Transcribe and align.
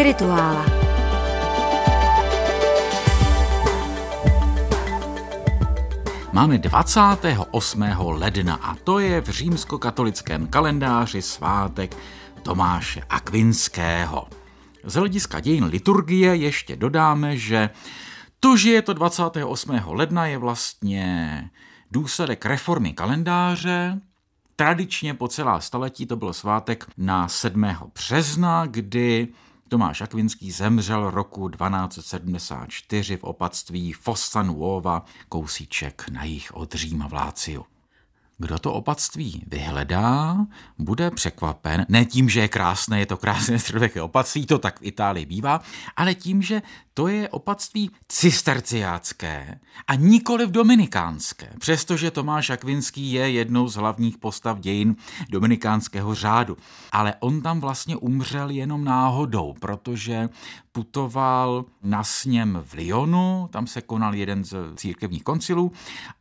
Spirituála. 0.00 0.64
Máme 6.32 6.58
28. 6.58 7.84
ledna 8.00 8.54
a 8.54 8.74
to 8.74 8.98
je 8.98 9.20
v 9.20 9.28
římskokatolickém 9.28 10.46
kalendáři 10.46 11.22
svátek 11.22 11.96
Tomáše 12.42 13.02
Akvinského. 13.10 14.28
Z 14.84 14.94
hlediska 14.94 15.40
dějin 15.40 15.64
liturgie 15.64 16.36
ještě 16.36 16.76
dodáme, 16.76 17.36
že 17.36 17.70
to, 18.40 18.56
že 18.56 18.70
je 18.70 18.82
to 18.82 18.92
28. 18.92 19.80
ledna, 19.86 20.26
je 20.26 20.38
vlastně 20.38 21.50
důsledek 21.90 22.46
reformy 22.46 22.92
kalendáře. 22.92 24.00
Tradičně 24.56 25.14
po 25.14 25.28
celá 25.28 25.60
staletí 25.60 26.06
to 26.06 26.16
byl 26.16 26.32
svátek 26.32 26.86
na 26.96 27.28
7. 27.28 27.66
března, 27.94 28.66
kdy 28.66 29.28
Tomáš 29.70 30.00
Akvinský 30.00 30.50
zemřel 30.50 31.10
roku 31.10 31.48
1274 31.48 33.16
v 33.16 33.24
opatství 33.24 33.92
Fossa 33.92 34.42
Nuova, 34.42 35.04
kousíček 35.28 36.04
na 36.12 36.24
jich 36.24 36.56
od 36.56 36.74
Říma 36.74 37.08
v 37.08 37.12
Láciu. 37.12 37.66
Kdo 38.40 38.58
to 38.58 38.72
opatství 38.72 39.42
vyhledá, 39.46 40.36
bude 40.78 41.10
překvapen, 41.10 41.86
ne 41.88 42.04
tím, 42.04 42.28
že 42.28 42.40
je 42.40 42.48
krásné, 42.48 42.98
je 42.98 43.06
to 43.06 43.16
krásné 43.16 43.58
středověké 43.58 44.02
opatství, 44.02 44.46
to 44.46 44.58
tak 44.58 44.80
v 44.80 44.84
Itálii 44.84 45.26
bývá, 45.26 45.60
ale 45.96 46.14
tím, 46.14 46.42
že 46.42 46.62
to 46.94 47.08
je 47.08 47.28
opatství 47.28 47.90
cisterciácké 48.08 49.60
a 49.86 49.94
nikoli 49.94 50.46
v 50.46 50.50
dominikánské, 50.50 51.52
přestože 51.58 52.10
Tomáš 52.10 52.50
Akvinský 52.50 53.12
je 53.12 53.30
jednou 53.30 53.68
z 53.68 53.74
hlavních 53.74 54.18
postav 54.18 54.58
dějin 54.58 54.96
dominikánského 55.30 56.14
řádu. 56.14 56.56
Ale 56.92 57.14
on 57.20 57.42
tam 57.42 57.60
vlastně 57.60 57.96
umřel 57.96 58.50
jenom 58.50 58.84
náhodou, 58.84 59.54
protože 59.60 60.28
putoval 60.72 61.64
na 61.82 62.04
sněm 62.04 62.62
v 62.64 62.72
Lyonu, 62.72 63.48
tam 63.52 63.66
se 63.66 63.80
konal 63.80 64.14
jeden 64.14 64.44
z 64.44 64.56
církevních 64.76 65.24
koncilů 65.24 65.72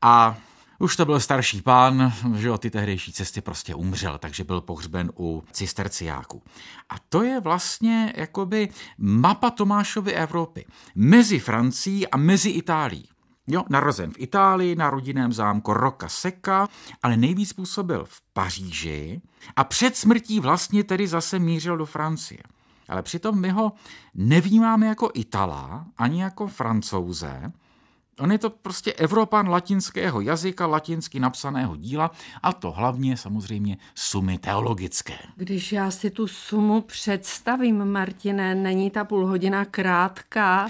a 0.02 0.38
už 0.80 0.96
to 0.96 1.06
byl 1.06 1.20
starší 1.20 1.62
pán, 1.62 2.14
že 2.36 2.52
o 2.52 2.58
ty 2.58 2.70
tehdejší 2.70 3.14
cesty 3.14 3.42
prostě 3.42 3.76
umřel, 3.76 4.18
takže 4.18 4.44
byl 4.44 4.62
pohřben 4.62 5.12
u 5.20 5.44
cisterciáků. 5.52 6.44
A 6.90 6.96
to 7.10 7.24
je 7.24 7.40
vlastně 7.40 8.14
jakoby 8.18 8.70
mapa 8.98 9.50
Tomášovy 9.50 10.14
Evropy 10.14 10.66
mezi 10.96 11.40
Francií 11.40 12.08
a 12.08 12.18
mezi 12.18 12.50
Itálií. 12.50 13.10
Jo, 13.48 13.64
narozen 13.70 14.12
v 14.12 14.20
Itálii, 14.20 14.76
na 14.76 14.90
rodinném 14.90 15.34
zámku 15.34 15.74
Roka 15.74 16.10
Seka, 16.10 16.68
ale 17.04 17.18
nejvíc 17.18 17.54
působil 17.54 18.06
v 18.06 18.22
Paříži 18.34 19.22
a 19.56 19.64
před 19.64 19.98
smrtí 19.98 20.40
vlastně 20.40 20.84
tedy 20.84 21.08
zase 21.08 21.40
mířil 21.40 21.78
do 21.78 21.86
Francie. 21.86 22.40
Ale 22.90 23.04
přitom 23.04 23.42
my 23.42 23.50
ho 23.50 23.72
nevnímáme 24.16 24.88
jako 24.88 25.12
Itala, 25.14 25.86
ani 25.98 26.22
jako 26.22 26.48
Francouze, 26.48 27.52
On 28.20 28.32
je 28.32 28.38
to 28.38 28.50
prostě 28.50 28.94
Evropan 28.94 29.50
latinského 29.50 30.22
jazyka, 30.22 30.68
latinsky 30.68 31.20
napsaného 31.20 31.76
díla 31.76 32.12
a 32.44 32.54
to 32.54 32.72
hlavně 32.72 33.18
samozřejmě 33.18 33.78
sumy 33.96 34.38
teologické. 34.38 35.18
Když 35.36 35.72
já 35.72 35.92
si 35.92 36.10
tu 36.10 36.28
sumu 36.28 36.82
představím, 36.82 37.86
Martine, 37.86 38.56
není 38.56 38.92
ta 38.92 39.04
půl 39.04 39.28
hodina 39.28 39.66
krátká, 39.66 40.70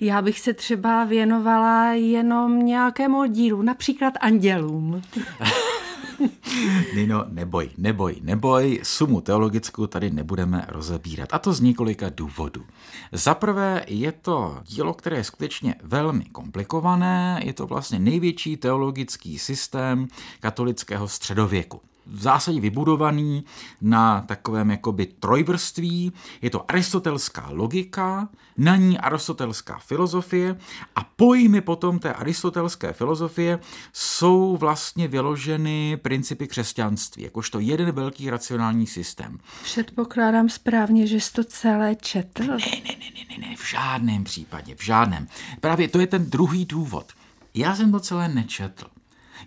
já 0.00 0.22
bych 0.22 0.40
se 0.40 0.54
třeba 0.54 1.04
věnovala 1.04 1.92
jenom 1.92 2.66
nějakému 2.66 3.24
dílu, 3.24 3.62
například 3.62 4.14
andělům. 4.20 5.02
Nino, 6.94 7.24
neboj, 7.28 7.70
neboj, 7.78 8.16
neboj, 8.20 8.80
sumu 8.82 9.20
teologickou 9.20 9.86
tady 9.86 10.10
nebudeme 10.10 10.64
rozebírat. 10.68 11.28
A 11.32 11.38
to 11.38 11.52
z 11.52 11.60
několika 11.60 12.08
důvodů. 12.08 12.64
Za 13.12 13.34
prvé 13.34 13.84
je 13.88 14.12
to 14.12 14.58
dílo, 14.66 14.94
které 14.94 15.16
je 15.16 15.24
skutečně 15.24 15.74
velmi 15.82 16.24
komplikované, 16.24 17.40
je 17.44 17.52
to 17.52 17.66
vlastně 17.66 17.98
největší 17.98 18.56
teologický 18.56 19.38
systém 19.38 20.08
katolického 20.40 21.08
středověku 21.08 21.80
v 22.10 22.22
zásadě 22.22 22.60
vybudovaný 22.60 23.44
na 23.80 24.20
takovém 24.20 24.70
jakoby 24.70 25.06
trojvrství. 25.06 26.12
Je 26.42 26.50
to 26.50 26.70
aristotelská 26.70 27.46
logika, 27.50 28.28
na 28.56 28.76
ní 28.76 28.98
aristotelská 28.98 29.78
filozofie 29.78 30.56
a 30.96 31.04
pojmy 31.04 31.60
potom 31.60 31.98
té 31.98 32.12
aristotelské 32.12 32.92
filozofie 32.92 33.58
jsou 33.92 34.56
vlastně 34.56 35.08
vyloženy 35.08 35.96
principy 36.02 36.46
křesťanství, 36.48 37.22
jakožto 37.22 37.60
jeden 37.60 37.92
velký 37.92 38.30
racionální 38.30 38.86
systém. 38.86 39.38
Předpokládám 39.62 40.48
správně, 40.48 41.06
že 41.06 41.20
jsi 41.20 41.32
to 41.32 41.44
celé 41.44 41.94
četl. 41.94 42.42
Ne, 42.42 42.56
ne, 42.56 42.56
ne, 42.88 42.96
ne, 42.98 43.38
ne, 43.38 43.48
ne, 43.48 43.56
v 43.56 43.70
žádném 43.70 44.24
případě, 44.24 44.74
v 44.74 44.84
žádném. 44.84 45.26
Právě 45.60 45.88
to 45.88 46.00
je 46.00 46.06
ten 46.06 46.30
druhý 46.30 46.64
důvod. 46.64 47.12
Já 47.54 47.76
jsem 47.76 47.92
to 47.92 48.00
celé 48.00 48.28
nečetl. 48.28 48.86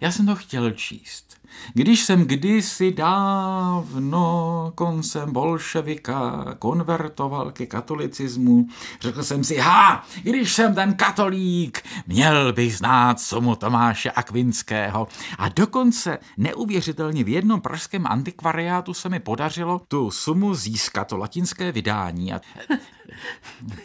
Já 0.02 0.12
jsem 0.12 0.26
to 0.26 0.36
chtěl 0.36 0.72
číst. 0.72 1.38
Když 1.74 2.04
jsem 2.04 2.26
kdysi 2.26 2.92
dávno 2.92 4.72
koncem 4.76 5.32
bolševika 5.32 6.46
konvertoval 6.60 7.52
ke 7.52 7.66
katolicismu, 7.66 8.68
řekl 9.02 9.24
jsem 9.24 9.44
si, 9.44 9.58
ha, 9.58 10.06
když 10.24 10.54
jsem 10.54 10.76
ten 10.76 10.94
katolík, 10.94 11.82
měl 12.08 12.54
bych 12.54 12.78
znát 12.78 13.20
sumu 13.20 13.56
Tomáše 13.56 14.12
Akvinského. 14.12 15.08
A 15.38 15.50
dokonce 15.50 16.18
neuvěřitelně 16.38 17.24
v 17.24 17.30
jednom 17.30 17.62
pražském 17.62 18.08
antikvariátu 18.08 18.94
se 18.94 19.10
mi 19.10 19.20
podařilo 19.20 19.82
tu 19.88 20.12
sumu 20.12 20.56
získat, 20.56 21.08
to 21.08 21.18
latinské 21.18 21.72
vydání. 21.72 22.34
A 22.34 22.42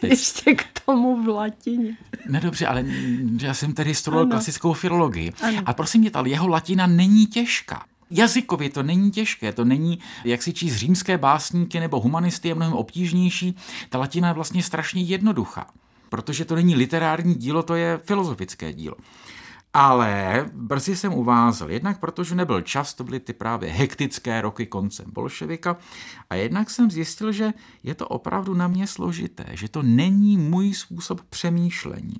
Teď... 0.01 0.09
Ještě 0.11 0.55
k 0.55 0.81
tomu 0.85 1.23
v 1.23 1.27
latině. 1.27 1.97
Nedobře, 2.29 2.67
ale 2.67 2.85
já 3.41 3.53
jsem 3.53 3.73
tady 3.73 3.95
studoval 3.95 4.25
klasickou 4.25 4.73
filologii. 4.73 5.33
Ano. 5.41 5.61
A 5.65 5.73
prosím 5.73 6.01
mě, 6.01 6.11
ta 6.11 6.23
jeho 6.25 6.47
latina 6.47 6.87
není 6.87 7.25
těžká. 7.27 7.58
Jazykově 8.11 8.69
to 8.69 8.83
není 8.83 9.11
těžké, 9.11 9.53
to 9.53 9.65
není, 9.65 9.99
jak 10.25 10.41
si 10.41 10.53
číst 10.53 10.75
římské 10.75 11.17
básníky 11.17 11.79
nebo 11.79 11.99
humanisty 11.99 12.47
je 12.47 12.55
mnohem 12.55 12.73
obtížnější. 12.73 13.55
Ta 13.89 13.97
latina 13.97 14.27
je 14.27 14.33
vlastně 14.33 14.63
strašně 14.63 15.01
jednoduchá, 15.01 15.67
protože 16.09 16.45
to 16.45 16.55
není 16.55 16.75
literární 16.75 17.35
dílo, 17.35 17.63
to 17.63 17.75
je 17.75 17.99
filozofické 18.03 18.73
dílo. 18.73 18.95
Ale 19.73 20.45
brzy 20.53 20.95
jsem 20.95 21.13
uvázal, 21.13 21.71
jednak 21.71 21.99
protože 21.99 22.35
nebyl 22.35 22.61
čas, 22.61 22.93
to 22.93 23.03
byly 23.03 23.19
ty 23.19 23.33
právě 23.33 23.69
hektické 23.69 24.41
roky 24.41 24.65
koncem 24.65 25.05
bolševika, 25.13 25.77
a 26.29 26.35
jednak 26.35 26.69
jsem 26.69 26.91
zjistil, 26.91 27.31
že 27.31 27.53
je 27.83 27.95
to 27.95 28.07
opravdu 28.07 28.53
na 28.53 28.67
mě 28.67 28.87
složité, 28.87 29.45
že 29.53 29.69
to 29.69 29.83
není 29.83 30.37
můj 30.37 30.73
způsob 30.73 31.21
přemýšlení. 31.21 32.15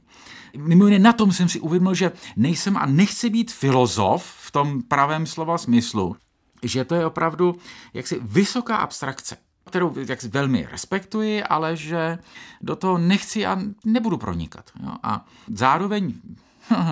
Mimo 0.57 0.85
jiné 0.85 0.99
na 0.99 1.13
tom 1.13 1.31
jsem 1.31 1.49
si 1.49 1.59
uvědomil, 1.59 1.93
že 1.93 2.11
nejsem 2.35 2.77
a 2.77 2.85
nechci 2.85 3.29
být 3.29 3.51
filozof 3.51 4.23
v 4.39 4.51
tom 4.51 4.81
pravém 4.81 5.25
slova 5.25 5.57
smyslu, 5.57 6.15
že 6.63 6.85
to 6.85 6.95
je 6.95 7.05
opravdu 7.05 7.55
jaksi 7.93 8.19
vysoká 8.21 8.75
abstrakce 8.75 9.37
kterou 9.69 9.93
jak 10.07 10.23
velmi 10.23 10.67
respektuji, 10.71 11.43
ale 11.43 11.75
že 11.75 12.17
do 12.61 12.75
toho 12.75 12.97
nechci 12.97 13.45
a 13.45 13.57
nebudu 13.85 14.17
pronikat. 14.17 14.71
Jo? 14.83 14.91
A 15.03 15.25
zároveň 15.47 16.13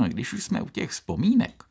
když 0.08 0.34
už 0.34 0.44
jsme 0.44 0.62
u 0.62 0.70
těch 0.70 0.90
vzpomínek, 0.90 1.64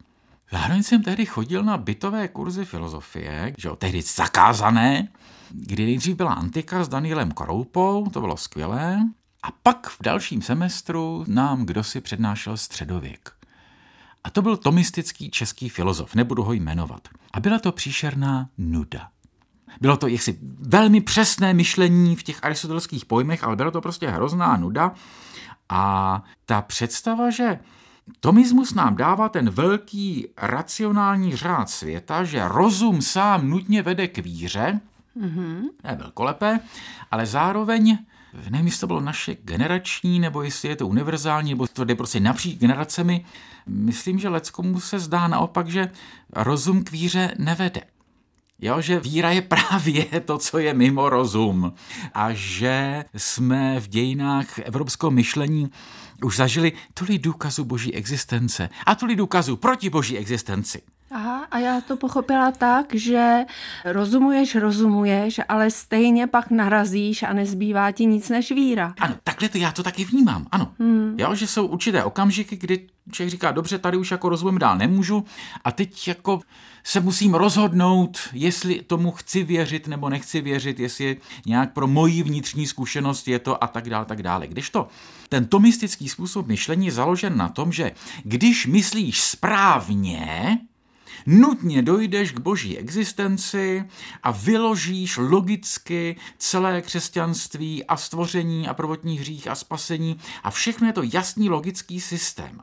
Zároveň 0.53 0.83
jsem 0.83 1.03
tehdy 1.03 1.27
chodil 1.27 1.65
na 1.65 1.77
bytové 1.77 2.29
kurzy 2.29 2.65
filozofie, 2.65 3.55
že 3.59 3.69
jo, 3.69 3.77
tehdy 3.77 4.03
zakázané, 4.03 5.09
kdy 5.51 5.87
nejdřív 5.87 6.17
byla 6.17 6.33
antika 6.33 6.85
s 6.85 6.89
Danielem 6.89 7.33
Kroupou, 7.33 8.11
to 8.11 8.21
bylo 8.21 8.37
skvělé, 8.37 9.01
a 9.43 9.51
pak 9.63 9.89
v 9.89 10.03
dalším 10.03 10.43
semestru 10.43 11.25
nám 11.29 11.67
kdo 11.67 11.85
si 11.85 12.01
přednášel 12.01 12.57
středověk. 12.57 13.33
A 14.25 14.31
to 14.31 14.43
byl 14.43 14.57
tomistický 14.57 15.31
český 15.31 15.69
filozof, 15.69 16.15
nebudu 16.15 16.43
ho 16.43 16.53
jmenovat. 16.53 17.09
A 17.33 17.41
byla 17.41 17.59
to 17.59 17.73
příšerná 17.73 18.49
nuda. 18.59 19.09
Bylo 19.81 19.97
to 19.97 20.09
jaksi 20.09 20.39
velmi 20.59 21.01
přesné 21.01 21.55
myšlení 21.55 22.17
v 22.17 22.23
těch 22.23 22.45
aristotelských 22.45 23.05
pojmech, 23.05 23.45
ale 23.45 23.57
bylo 23.57 23.71
to 23.71 23.81
prostě 23.81 24.11
hrozná 24.11 24.57
nuda. 24.57 24.93
A 25.69 26.23
ta 26.47 26.63
představa, 26.63 27.31
že 27.31 27.59
Tomismus 28.21 28.75
nám 28.75 28.97
dává 28.97 29.29
ten 29.29 29.51
velký 29.51 30.27
racionální 30.37 31.37
řád 31.37 31.71
světa, 31.71 32.25
že 32.25 32.49
rozum 32.49 33.03
sám 33.03 33.51
nutně 33.51 33.83
vede 33.83 34.09
k 34.09 34.19
víře, 34.19 34.81
mm-hmm. 35.21 35.63
je 35.91 35.97
velkolepé, 35.97 36.61
ale 37.11 37.27
zároveň 37.27 37.99
nevím, 38.51 38.67
jestli 38.67 38.81
to 38.81 38.87
bylo 38.87 39.01
naše 39.01 39.35
generační, 39.35 40.21
nebo 40.21 40.43
jestli 40.43 40.69
je 40.69 40.77
to 40.77 40.89
univerzální, 40.89 41.51
nebo 41.51 41.67
to 41.67 41.85
jde 41.85 41.95
prostě 41.95 42.21
napříč 42.21 42.59
generacemi. 42.59 43.25
Myslím, 43.67 44.19
že 44.19 44.29
leckomu 44.29 44.81
se 44.81 44.99
zdá 44.99 45.29
naopak, 45.29 45.69
že 45.69 45.91
rozum 46.33 46.85
k 46.85 46.91
víře 46.91 47.35
nevede. 47.39 47.81
Jo, 48.59 48.81
že 48.81 49.01
víra 49.01 49.31
je 49.31 49.43
právě 49.43 50.05
to, 50.25 50.39
co 50.39 50.59
je 50.59 50.75
mimo 50.75 51.09
rozum. 51.09 51.73
A 52.15 52.29
že 52.33 53.05
jsme 53.17 53.81
v 53.81 53.89
dějinách 53.89 54.59
evropského 54.59 55.11
myšlení 55.11 55.71
už 56.25 56.37
zažili 56.37 56.73
tolik 56.95 57.23
důkazů 57.23 57.65
boží 57.65 57.95
existence 57.95 58.69
a 58.87 58.95
tolik 58.95 59.19
důkazů 59.19 59.57
proti 59.57 59.91
boží 59.91 60.19
existenci. 60.19 60.83
Aha, 61.17 61.47
a 61.51 61.59
já 61.59 61.81
to 61.81 61.97
pochopila 61.97 62.53
tak, 62.53 62.95
že 62.95 63.45
rozumuješ, 63.85 64.55
rozumuješ, 64.55 65.41
ale 65.49 65.71
stejně 65.71 66.27
pak 66.27 66.51
narazíš 66.51 67.23
a 67.23 67.33
nezbývá 67.33 67.93
ti 67.93 68.07
nic 68.07 68.29
než 68.29 68.53
víra. 68.53 68.95
Ano, 69.01 69.15
takhle 69.25 69.49
to 69.49 69.59
já 69.59 69.73
to 69.73 69.83
taky 69.83 70.05
vnímám, 70.05 70.47
ano. 70.51 70.73
Hmm. 70.79 71.15
Jo, 71.19 71.35
že 71.35 71.47
jsou 71.47 71.67
určité 71.67 72.05
okamžiky, 72.05 72.57
kdy 72.57 72.87
člověk 73.13 73.31
říká, 73.31 73.53
dobře, 73.53 73.79
tady 73.79 73.97
už 73.97 74.11
jako 74.11 74.29
rozumím 74.29 74.59
dál 74.59 74.79
nemůžu 74.79 75.25
a 75.65 75.73
teď 75.73 76.09
jako 76.09 76.41
se 76.85 77.01
musím 77.01 77.35
rozhodnout, 77.35 78.19
jestli 78.33 78.83
tomu 78.83 79.11
chci 79.11 79.43
věřit 79.43 79.89
nebo 79.89 80.09
nechci 80.09 80.41
věřit, 80.41 80.81
jestli 80.81 81.17
nějak 81.47 81.73
pro 81.73 81.87
moji 81.87 82.23
vnitřní 82.23 82.67
zkušenost 82.67 83.29
je 83.29 83.39
to 83.39 83.65
a 83.65 83.67
tak 83.67 83.91
dále, 83.91 84.05
tak 84.05 84.23
dále. 84.23 84.47
Když 84.47 84.71
to 84.71 84.89
ten 85.29 85.47
tomistický 85.47 86.09
způsob 86.09 86.47
myšlení 86.47 86.87
je 86.87 86.93
založen 86.93 87.37
na 87.37 87.49
tom, 87.49 87.73
že 87.73 87.93
když 88.25 88.67
myslíš 88.67 89.21
správně, 89.21 90.59
nutně 91.27 91.83
dojdeš 91.83 92.33
k 92.33 92.41
boží 92.41 92.79
existenci 92.79 93.85
a 94.23 94.31
vyložíš 94.31 95.17
logicky 95.17 96.17
celé 96.39 96.83
křesťanství 96.83 97.85
a 97.85 97.97
stvoření 97.97 98.69
a 98.69 98.75
prvotní 98.75 99.19
hřích 99.19 99.49
a 99.49 99.55
spasení 99.55 100.19
a 100.43 100.51
všechno 100.51 100.87
je 100.87 100.93
to 100.93 101.03
jasný 101.03 101.49
logický 101.49 102.01
systém. 102.01 102.63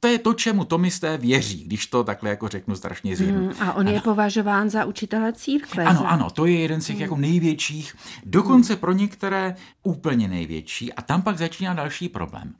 To 0.00 0.08
je 0.08 0.18
to, 0.18 0.34
čemu 0.34 0.64
tomisté 0.64 1.18
věří, 1.18 1.64
když 1.64 1.86
to 1.86 2.04
takhle 2.04 2.30
jako 2.30 2.48
řeknu 2.48 2.76
strašně 2.76 3.16
zjednu. 3.16 3.40
Hmm, 3.40 3.62
a 3.62 3.72
on 3.72 3.88
je 3.88 4.00
považován 4.00 4.70
za 4.70 4.84
učitele 4.84 5.32
církve. 5.32 5.84
Ano, 5.84 6.10
ano, 6.10 6.30
to 6.30 6.46
je 6.46 6.58
jeden 6.58 6.80
z 6.80 6.86
těch 6.86 6.96
hmm. 6.96 7.02
jako 7.02 7.16
největších, 7.16 7.94
dokonce 8.24 8.76
pro 8.76 8.92
některé 8.92 9.54
úplně 9.82 10.28
největší. 10.28 10.92
A 10.92 11.02
tam 11.02 11.22
pak 11.22 11.38
začíná 11.38 11.74
další 11.74 12.08
problém. 12.08 12.54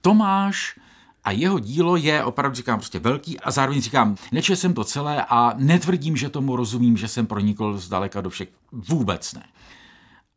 Tomáš 0.00 0.78
a 1.24 1.30
jeho 1.30 1.58
dílo 1.58 1.96
je, 1.96 2.24
opravdu 2.24 2.56
říkám, 2.56 2.78
prostě 2.78 2.98
velký 2.98 3.40
a 3.40 3.50
zároveň 3.50 3.80
říkám, 3.80 4.16
nečel 4.32 4.56
jsem 4.56 4.74
to 4.74 4.84
celé 4.84 5.24
a 5.28 5.54
netvrdím, 5.56 6.16
že 6.16 6.28
tomu 6.28 6.56
rozumím, 6.56 6.96
že 6.96 7.08
jsem 7.08 7.26
pronikl 7.26 7.78
zdaleka 7.78 8.20
do 8.20 8.30
všech. 8.30 8.48
Vůbec 8.72 9.32
ne. 9.32 9.42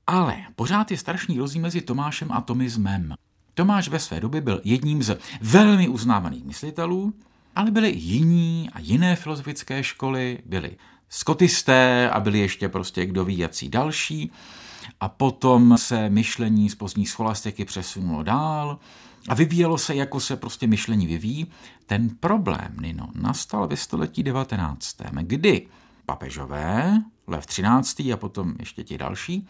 Ale 0.08 0.38
pořád 0.56 0.92
je 0.92 0.98
strašný 0.98 1.38
rozdíl 1.38 1.62
mezi 1.62 1.82
Tomášem 1.82 2.32
a 2.32 2.42
Tomismem. 2.42 3.14
Tomáš 3.54 3.90
ve 3.90 4.00
své 4.00 4.20
době 4.20 4.42
byl 4.42 4.62
jedním 4.64 5.04
z 5.04 5.18
velmi 5.42 5.88
uznávaných 5.88 6.46
myslitelů, 6.46 7.14
ale 7.56 7.72
byly 7.72 7.92
jiní 7.92 8.70
a 8.74 8.80
jiné 8.80 9.16
filozofické 9.16 9.84
školy, 9.84 10.40
byly 10.46 10.78
skotisté 11.10 12.10
a 12.10 12.20
byli 12.20 12.40
ještě 12.40 12.70
prostě 12.70 13.06
kdo 13.06 13.26
ví 13.26 13.38
jací 13.38 13.70
další. 13.70 14.32
A 15.00 15.10
potom 15.10 15.78
se 15.78 16.10
myšlení 16.10 16.70
z 16.70 16.76
pozdní 16.76 17.06
scholastiky 17.06 17.66
přesunulo 17.66 18.24
dál 18.24 18.80
a 19.28 19.34
vyvíjelo 19.34 19.78
se, 19.78 19.96
jako 19.96 20.20
se 20.20 20.36
prostě 20.36 20.68
myšlení 20.68 21.08
vyvíjí. 21.08 21.48
Ten 21.86 22.10
problém, 22.10 22.78
Nino, 22.82 23.10
nastal 23.16 23.68
ve 23.68 23.78
století 23.78 24.24
19., 24.24 24.96
kdy 25.22 25.68
papežové, 26.06 27.02
Lev 27.28 27.46
13. 27.46 28.00
a 28.00 28.18
potom 28.18 28.56
ještě 28.60 28.84
ti 28.84 28.98
další, 28.98 29.48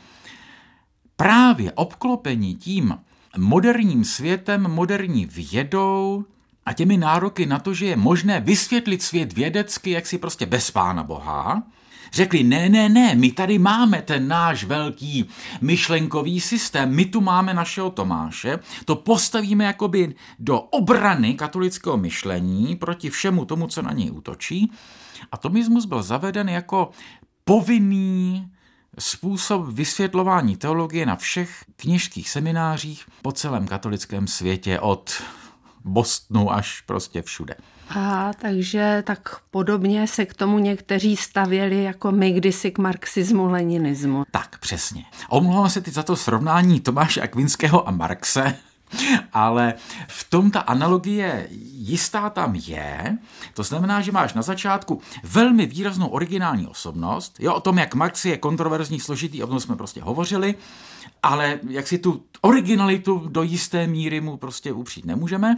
právě 1.15 1.71
obklopení 1.71 2.55
tím 2.55 2.97
moderním 3.37 4.03
světem, 4.03 4.61
moderní 4.61 5.25
vědou 5.25 6.25
a 6.65 6.73
těmi 6.73 6.97
nároky 6.97 7.45
na 7.45 7.59
to, 7.59 7.73
že 7.73 7.85
je 7.85 7.95
možné 7.95 8.39
vysvětlit 8.39 9.01
svět 9.01 9.33
vědecky, 9.33 9.91
jak 9.91 10.07
si 10.07 10.17
prostě 10.17 10.45
bez 10.45 10.71
pána 10.71 11.03
Boha, 11.03 11.63
řekli, 12.13 12.43
ne, 12.43 12.69
ne, 12.69 12.89
ne, 12.89 13.15
my 13.15 13.31
tady 13.31 13.59
máme 13.59 14.01
ten 14.01 14.27
náš 14.27 14.63
velký 14.63 15.29
myšlenkový 15.61 16.41
systém, 16.41 16.95
my 16.95 17.05
tu 17.05 17.21
máme 17.21 17.53
našeho 17.53 17.89
Tomáše, 17.89 18.59
to 18.85 18.95
postavíme 18.95 19.65
jakoby 19.65 20.15
do 20.39 20.59
obrany 20.59 21.33
katolického 21.33 21.97
myšlení 21.97 22.75
proti 22.75 23.09
všemu 23.09 23.45
tomu, 23.45 23.67
co 23.67 23.81
na 23.81 23.93
něj 23.93 24.11
útočí. 24.11 24.71
A 25.31 25.37
tomismus 25.37 25.85
byl 25.85 26.03
zaveden 26.03 26.49
jako 26.49 26.89
povinný 27.43 28.51
způsob 28.99 29.67
vysvětlování 29.67 30.57
teologie 30.57 31.05
na 31.05 31.15
všech 31.15 31.65
kněžských 31.75 32.29
seminářích 32.29 33.05
po 33.21 33.31
celém 33.31 33.67
katolickém 33.67 34.27
světě 34.27 34.79
od 34.79 35.23
Bostonu 35.83 36.53
až 36.53 36.81
prostě 36.81 37.21
všude. 37.21 37.55
A 37.89 38.31
takže 38.41 39.03
tak 39.05 39.39
podobně 39.51 40.07
se 40.07 40.25
k 40.25 40.33
tomu 40.33 40.59
někteří 40.59 41.17
stavěli 41.17 41.83
jako 41.83 42.11
my 42.11 42.31
kdysi 42.31 42.71
k 42.71 42.77
marxismu, 42.77 43.45
leninismu. 43.45 44.23
Tak, 44.31 44.57
přesně. 44.59 45.05
Omlouvám 45.29 45.69
se 45.69 45.81
teď 45.81 45.93
za 45.93 46.03
to 46.03 46.15
srovnání 46.15 46.79
Tomáše 46.79 47.21
Akvinského 47.21 47.87
a 47.87 47.91
Marxe, 47.91 48.55
ale 49.33 49.73
v 50.07 50.29
tom 50.29 50.51
ta 50.51 50.59
analogie 50.59 51.47
jistá 51.71 52.29
tam 52.29 52.55
je. 52.55 53.17
To 53.53 53.63
znamená, 53.63 54.01
že 54.01 54.11
máš 54.11 54.33
na 54.33 54.41
začátku 54.41 55.01
velmi 55.23 55.65
výraznou 55.65 56.07
originální 56.07 56.67
osobnost. 56.67 57.35
Jo, 57.39 57.53
o 57.53 57.61
tom, 57.61 57.77
jak 57.77 57.95
Marx 57.95 58.25
je 58.25 58.37
kontroverzní, 58.37 58.99
složitý, 58.99 59.43
o 59.43 59.47
tom 59.47 59.59
jsme 59.59 59.75
prostě 59.75 60.01
hovořili, 60.01 60.55
ale 61.23 61.59
jak 61.69 61.87
si 61.87 61.97
tu 61.97 62.23
originalitu 62.41 63.27
do 63.27 63.43
jisté 63.43 63.87
míry 63.87 64.21
mu 64.21 64.37
prostě 64.37 64.73
upřít 64.73 65.05
nemůžeme. 65.05 65.57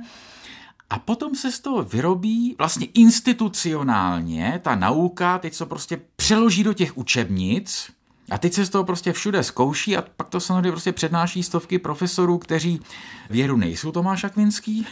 A 0.89 1.00
potom 1.00 1.36
se 1.36 1.51
z 1.51 1.59
toho 1.59 1.83
vyrobí 1.83 2.56
vlastně 2.57 2.88
institucionálně 2.94 4.59
ta 4.63 4.75
nauka, 4.75 5.38
teď 5.38 5.53
se 5.53 5.65
prostě 5.65 6.01
přeloží 6.15 6.63
do 6.63 6.74
těch 6.74 6.97
učebnic, 6.97 7.91
a 8.30 8.38
teď 8.38 8.53
se 8.53 8.65
z 8.65 8.69
toho 8.69 8.83
prostě 8.83 9.13
všude 9.13 9.44
zkouší 9.44 9.97
a 9.97 10.01
pak 10.01 10.30
to 10.30 10.39
samozřejmě 10.39 10.71
prostě 10.71 10.91
přednáší 10.91 11.44
stovky 11.44 11.80
profesorů, 11.80 12.38
kteří 12.38 12.80
věru 13.30 13.57
nejsou 13.57 13.91
Tomáš 13.91 14.24
Akvinský. 14.24 14.86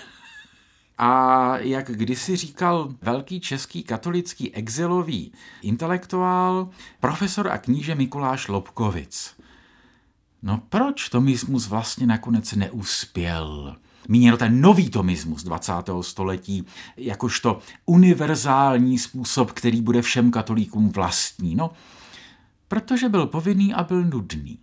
A 0.98 1.58
jak 1.58 1.92
kdysi 1.92 2.36
říkal 2.36 2.94
velký 3.02 3.40
český 3.40 3.84
katolický 3.84 4.56
exilový 4.56 5.32
intelektuál, 5.62 6.70
profesor 7.00 7.48
a 7.48 7.58
kníže 7.58 7.96
Mikuláš 7.96 8.48
Lobkovic. 8.48 9.36
No 10.42 10.62
proč 10.70 11.10
tomismus 11.10 11.68
vlastně 11.68 12.08
nakonec 12.08 12.54
neuspěl? 12.54 13.76
Míněno 14.08 14.38
ten 14.38 14.62
nový 14.62 14.90
tomismus 14.90 15.44
20. 15.44 15.74
století, 16.02 16.66
jakožto 16.98 17.60
univerzální 17.86 19.00
způsob, 19.00 19.52
který 19.52 19.82
bude 19.82 20.02
všem 20.02 20.32
katolíkům 20.32 20.90
vlastní. 20.90 21.56
No, 21.56 21.72
protože 22.68 23.10
byl 23.10 23.26
povinný 23.26 23.74
a 23.74 23.84
byl 23.84 24.04
nudný. 24.04 24.60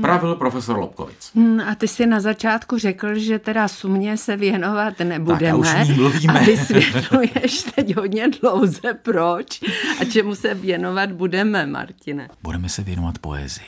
Pravil 0.00 0.34
profesor 0.34 0.78
Lobkovic. 0.78 1.30
Hmm, 1.34 1.60
a 1.60 1.74
ty 1.74 1.88
si 1.88 2.06
na 2.06 2.20
začátku 2.20 2.78
řekl, 2.78 3.18
že 3.18 3.38
teda 3.38 3.68
sumě 3.68 4.16
se 4.16 4.36
věnovat 4.36 4.98
nebudeme. 4.98 5.64
Tak 5.64 5.76
a 5.76 5.82
už 5.82 5.96
mluvíme. 5.96 6.40
A 6.40 6.42
vysvětluješ 6.42 7.62
teď 7.74 7.96
hodně 7.96 8.28
dlouze 8.28 8.94
proč 9.02 9.60
a 10.00 10.04
čemu 10.04 10.34
se 10.34 10.54
věnovat 10.54 11.12
budeme, 11.12 11.66
Martine. 11.66 12.28
Budeme 12.42 12.68
se 12.68 12.82
věnovat 12.82 13.18
poezii. 13.18 13.66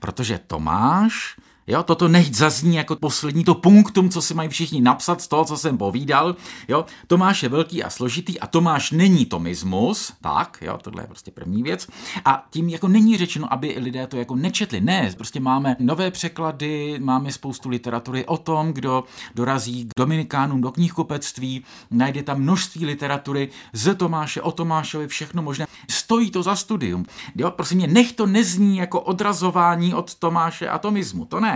Protože 0.00 0.40
Tomáš 0.46 1.36
Jo, 1.66 1.82
toto 1.82 2.08
nechť 2.08 2.34
zazní 2.34 2.76
jako 2.76 2.96
poslední 2.96 3.44
to 3.44 3.54
punktum, 3.54 4.10
co 4.10 4.22
si 4.22 4.34
mají 4.34 4.48
všichni 4.48 4.80
napsat 4.80 5.20
z 5.20 5.28
toho, 5.28 5.44
co 5.44 5.56
jsem 5.56 5.78
povídal. 5.78 6.36
Jo, 6.68 6.84
Tomáš 7.06 7.42
je 7.42 7.48
velký 7.48 7.82
a 7.82 7.90
složitý 7.90 8.40
a 8.40 8.46
Tomáš 8.46 8.90
není 8.90 9.26
tomismus, 9.26 10.12
tak, 10.20 10.58
jo, 10.60 10.78
tohle 10.82 11.02
je 11.02 11.06
prostě 11.06 11.30
první 11.30 11.62
věc. 11.62 11.88
A 12.24 12.46
tím 12.50 12.68
jako 12.68 12.88
není 12.88 13.16
řečeno, 13.16 13.52
aby 13.52 13.76
lidé 13.78 14.06
to 14.06 14.16
jako 14.16 14.36
nečetli. 14.36 14.80
Ne, 14.80 15.10
prostě 15.16 15.40
máme 15.40 15.76
nové 15.78 16.10
překlady, 16.10 16.98
máme 16.98 17.32
spoustu 17.32 17.68
literatury 17.68 18.24
o 18.26 18.36
tom, 18.36 18.72
kdo 18.72 19.04
dorazí 19.34 19.84
k 19.84 19.90
Dominikánům 19.96 20.60
do 20.60 20.72
knihkupectví, 20.72 21.64
najde 21.90 22.22
tam 22.22 22.40
množství 22.40 22.86
literatury 22.86 23.48
z 23.72 23.94
Tomáše, 23.94 24.42
o 24.42 24.52
Tomášovi, 24.52 25.08
všechno 25.08 25.42
možné. 25.42 25.66
Stojí 25.90 26.30
to 26.30 26.42
za 26.42 26.56
studium. 26.56 27.04
Jo, 27.36 27.50
prosím 27.50 27.78
mě, 27.78 27.86
nech 27.86 28.12
to 28.12 28.26
nezní 28.26 28.76
jako 28.76 29.00
odrazování 29.00 29.94
od 29.94 30.14
Tomáše 30.14 30.68
a 30.68 30.78
tomismu, 30.78 31.24
to 31.24 31.40
ne. 31.40 31.53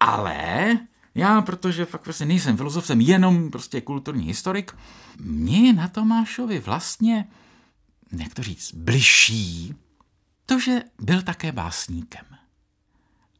Ale 0.00 0.78
já, 1.14 1.42
protože 1.42 1.84
fakt 1.84 2.02
prostě 2.02 2.24
nejsem 2.24 2.56
filozof, 2.56 2.86
jsem 2.86 3.00
jenom 3.00 3.50
prostě 3.50 3.80
kulturní 3.80 4.26
historik, 4.26 4.76
mě 5.20 5.66
je 5.66 5.72
na 5.72 5.88
Tomášovi 5.88 6.58
vlastně, 6.58 7.28
jak 8.18 8.34
to 8.34 8.42
říct, 8.42 8.74
bližší 8.74 9.74
to, 10.46 10.60
že 10.60 10.82
byl 10.98 11.22
také 11.22 11.52
básníkem. 11.52 12.24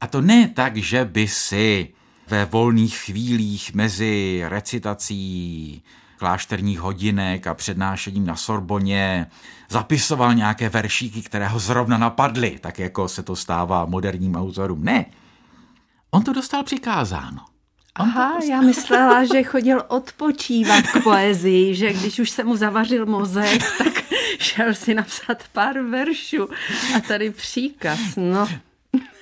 A 0.01 0.07
to 0.07 0.21
ne 0.21 0.49
tak, 0.49 0.77
že 0.77 1.05
by 1.05 1.29
si 1.29 1.95
ve 2.29 2.45
volných 2.45 2.97
chvílích 2.97 3.75
mezi 3.75 4.43
recitací 4.49 5.83
klášterních 6.17 6.81
hodinek 6.81 7.47
a 7.47 7.55
přednášením 7.55 8.27
na 8.27 8.37
Sorboně 8.37 9.27
zapisoval 9.69 10.35
nějaké 10.35 10.69
veršíky, 10.69 11.23
které 11.23 11.49
ho 11.49 11.59
zrovna 11.59 11.99
napadly, 11.99 12.59
tak 12.61 12.79
jako 12.79 13.09
se 13.09 13.23
to 13.23 13.37
stává 13.37 13.85
moderním 13.85 14.37
autorům. 14.37 14.85
Ne, 14.85 15.05
On 16.11 16.25
to 16.25 16.33
dostal 16.33 16.63
přikázáno. 16.63 17.45
On 17.99 18.09
Aha, 18.09 18.33
prostě... 18.33 18.53
já 18.53 18.61
myslela, 18.61 19.25
že 19.25 19.43
chodil 19.43 19.83
odpočívat 19.89 20.85
k 20.87 21.03
poezii, 21.03 21.75
že 21.75 21.93
když 21.93 22.19
už 22.19 22.31
se 22.31 22.45
mu 22.45 22.57
zavařil 22.57 23.07
mozek, 23.07 23.63
tak 23.79 24.03
šel 24.39 24.75
si 24.75 24.95
napsat 24.95 25.45
pár 25.53 25.81
veršů. 25.81 26.49
A 26.97 27.01
tady 27.01 27.31
příkaz, 27.31 28.01
no. 28.17 28.49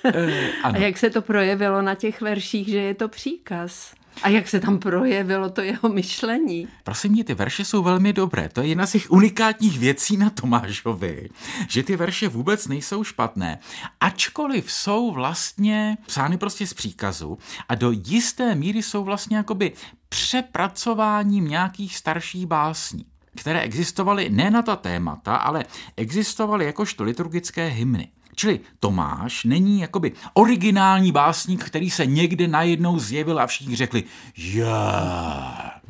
E, 0.05 0.51
A 0.63 0.77
jak 0.77 0.97
se 0.97 1.09
to 1.09 1.21
projevilo 1.21 1.81
na 1.81 1.95
těch 1.95 2.21
verších, 2.21 2.67
že 2.67 2.77
je 2.77 2.95
to 2.95 3.07
příkaz? 3.07 3.93
A 4.23 4.29
jak 4.29 4.47
se 4.47 4.59
tam 4.59 4.79
projevilo 4.79 5.49
to 5.49 5.61
jeho 5.61 5.89
myšlení? 5.89 6.67
Prosím 6.83 7.11
mě, 7.11 7.23
ty 7.23 7.33
verše 7.33 7.65
jsou 7.65 7.83
velmi 7.83 8.13
dobré. 8.13 8.49
To 8.49 8.61
je 8.61 8.67
jedna 8.67 8.85
z 8.87 8.91
těch 8.91 9.11
unikátních 9.11 9.79
věcí 9.79 10.17
na 10.17 10.29
Tomášovi, 10.29 11.29
že 11.69 11.83
ty 11.83 11.95
verše 11.95 12.27
vůbec 12.27 12.67
nejsou 12.67 13.03
špatné, 13.03 13.59
ačkoliv 13.99 14.71
jsou 14.71 15.11
vlastně 15.11 15.97
psány 16.05 16.37
prostě 16.37 16.67
z 16.67 16.73
příkazu 16.73 17.37
a 17.69 17.75
do 17.75 17.91
jisté 17.91 18.55
míry 18.55 18.83
jsou 18.83 19.03
vlastně 19.03 19.37
jakoby 19.37 19.71
přepracováním 20.09 21.47
nějakých 21.47 21.97
starších 21.97 22.45
básní 22.45 23.05
které 23.35 23.61
existovaly 23.61 24.29
ne 24.29 24.51
na 24.51 24.61
ta 24.61 24.75
témata, 24.75 25.35
ale 25.35 25.65
existovaly 25.97 26.65
jakožto 26.65 27.03
liturgické 27.03 27.67
hymny. 27.67 28.07
Čili 28.35 28.59
Tomáš 28.79 29.43
není 29.43 29.79
jakoby 29.79 30.11
originální 30.33 31.11
básník, 31.11 31.63
který 31.63 31.89
se 31.89 32.05
někde 32.05 32.47
najednou 32.47 32.99
zjevil 32.99 33.39
a 33.39 33.47
všichni 33.47 33.75
řekli, 33.75 34.03
yeah. 34.37 35.81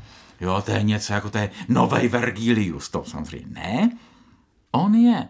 jo, 0.42 0.64
to 0.66 0.72
je 0.72 0.84
něco 0.84 1.14
jako 1.14 1.30
to 1.30 1.38
je 1.38 1.50
nový 1.68 2.08
Vergilius, 2.08 2.90
to 2.90 3.04
samozřejmě 3.04 3.48
ne. 3.50 3.92
On 4.72 4.96
je 4.96 5.28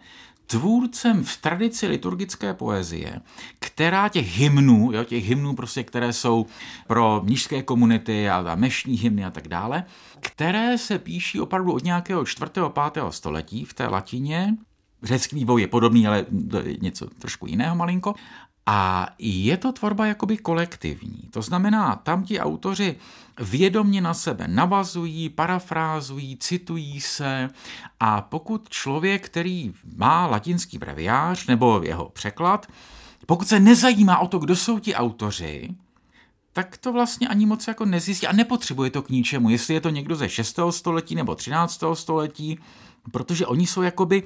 tvůrcem 0.48 1.24
v 1.24 1.38
tradici 1.38 1.88
liturgické 1.88 2.54
poezie, 2.54 3.22
která 3.60 4.10
těch 4.10 4.38
hymnů, 4.38 4.92
jo, 4.94 5.04
těch 5.04 5.26
hymnů 5.26 5.56
prostě, 5.56 5.84
které 5.84 6.14
jsou 6.14 6.46
pro 6.88 7.22
nížské 7.26 7.64
komunity 7.64 8.30
a, 8.30 8.36
a 8.52 8.56
mešní 8.56 8.98
hymny 8.98 9.26
a 9.26 9.32
tak 9.32 9.48
dále, 9.48 9.84
které 10.20 10.78
se 10.78 11.00
píší 11.00 11.40
opravdu 11.40 11.74
od 11.74 11.84
nějakého 11.84 12.26
4. 12.26 12.52
5. 12.92 13.04
století 13.10 13.66
v 13.66 13.74
té 13.74 13.88
latině, 13.88 14.56
Řecký 15.06 15.36
vývoj 15.36 15.62
je 15.62 15.68
podobný, 15.68 16.08
ale 16.08 16.26
něco 16.82 17.08
trošku 17.20 17.48
jiného 17.48 17.76
malinko. 17.76 18.16
A 18.66 19.08
je 19.20 19.58
to 19.58 19.72
tvorba 19.72 20.06
jakoby 20.06 20.38
kolektivní. 20.38 21.30
To 21.32 21.42
znamená, 21.42 21.96
tam 21.96 22.24
ti 22.24 22.40
autoři 22.40 22.96
vědomně 23.40 24.02
na 24.02 24.14
sebe 24.14 24.48
navazují, 24.48 25.30
parafrázují, 25.30 26.38
citují 26.38 27.02
se 27.02 27.50
a 28.00 28.22
pokud 28.22 28.70
člověk, 28.70 29.26
který 29.26 29.74
má 29.96 30.28
latinský 30.28 30.78
breviář 30.78 31.48
nebo 31.48 31.82
jeho 31.84 32.10
překlad, 32.10 32.68
pokud 33.26 33.48
se 33.48 33.60
nezajímá 33.60 34.20
o 34.20 34.28
to, 34.28 34.40
kdo 34.40 34.56
jsou 34.56 34.80
ti 34.80 34.96
autoři, 34.96 35.70
tak 36.54 36.78
to 36.78 36.94
vlastně 36.94 37.28
ani 37.28 37.46
moc 37.46 37.68
jako 37.68 37.86
nezjistí 37.86 38.28
a 38.28 38.34
nepotřebuje 38.34 38.90
to 38.90 39.02
k 39.02 39.10
ničemu, 39.10 39.50
jestli 39.50 39.74
je 39.74 39.82
to 39.82 39.90
někdo 39.90 40.16
ze 40.16 40.30
6. 40.30 40.60
století 40.70 41.16
nebo 41.16 41.36
13. 41.36 41.84
století, 41.94 42.60
protože 43.12 43.48
oni 43.48 43.68
jsou 43.68 43.82
jakoby 43.82 44.24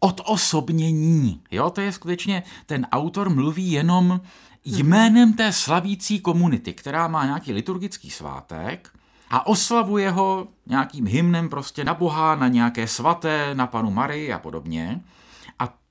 odosobnění. 0.00 1.40
Jo, 1.50 1.70
to 1.70 1.80
je 1.80 1.92
skutečně, 1.92 2.42
ten 2.66 2.86
autor 2.92 3.30
mluví 3.30 3.72
jenom 3.72 4.20
jménem 4.64 5.32
té 5.32 5.52
slavící 5.52 6.20
komunity, 6.20 6.72
která 6.72 7.08
má 7.08 7.24
nějaký 7.24 7.52
liturgický 7.52 8.10
svátek 8.10 8.90
a 9.30 9.46
oslavuje 9.46 10.10
ho 10.10 10.48
nějakým 10.66 11.06
hymnem 11.06 11.48
prostě 11.48 11.84
na 11.84 11.94
Boha, 11.94 12.34
na 12.34 12.48
nějaké 12.48 12.86
svaté, 12.86 13.54
na 13.54 13.66
panu 13.66 13.90
Marii 13.90 14.32
a 14.32 14.38
podobně. 14.38 15.00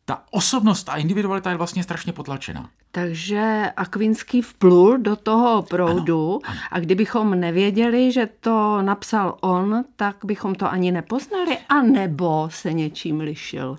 Ta 0.09 0.23
osobnost 0.31 0.89
a 0.89 0.95
individualita 0.95 1.49
je 1.49 1.57
vlastně 1.57 1.83
strašně 1.83 2.13
potlačená. 2.13 2.69
Takže 2.91 3.71
Akvinský 3.77 4.41
vplul 4.41 4.97
do 4.97 5.15
toho 5.15 5.61
proudu 5.61 6.39
ano, 6.43 6.51
ano. 6.51 6.59
a 6.71 6.79
kdybychom 6.79 7.39
nevěděli, 7.39 8.11
že 8.11 8.29
to 8.39 8.81
napsal 8.81 9.37
on, 9.41 9.83
tak 9.95 10.15
bychom 10.23 10.55
to 10.55 10.71
ani 10.71 10.91
nepoznali, 10.91 11.57
a 11.69 11.81
nebo 11.81 12.49
se 12.51 12.73
něčím 12.73 13.19
lišil. 13.19 13.77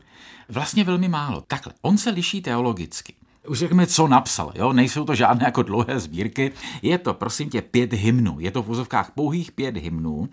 Vlastně 0.49 0.85
velmi 0.85 1.08
málo. 1.08 1.42
Takhle, 1.47 1.73
on 1.82 1.99
se 1.99 2.11
liší 2.11 2.42
teologicky. 2.42 3.14
Už 3.49 3.58
řekněme, 3.58 3.87
co 3.87 4.08
napsal, 4.08 4.52
jo? 4.54 4.73
nejsou 4.73 5.04
to 5.04 5.14
žádné 5.14 5.44
jako 5.44 5.62
dlouhé 5.62 6.00
sbírky, 6.00 6.52
je 6.82 6.99
to 6.99 7.14
prosím 7.14 7.50
tě 7.50 7.62
pět 7.62 7.92
hymnů, 7.92 8.37
je 8.40 8.50
to 8.50 8.62
v 8.62 8.70
úzovkách 8.70 9.11
pouhých 9.11 9.52
pět 9.52 9.76
hymnů, 9.76 10.28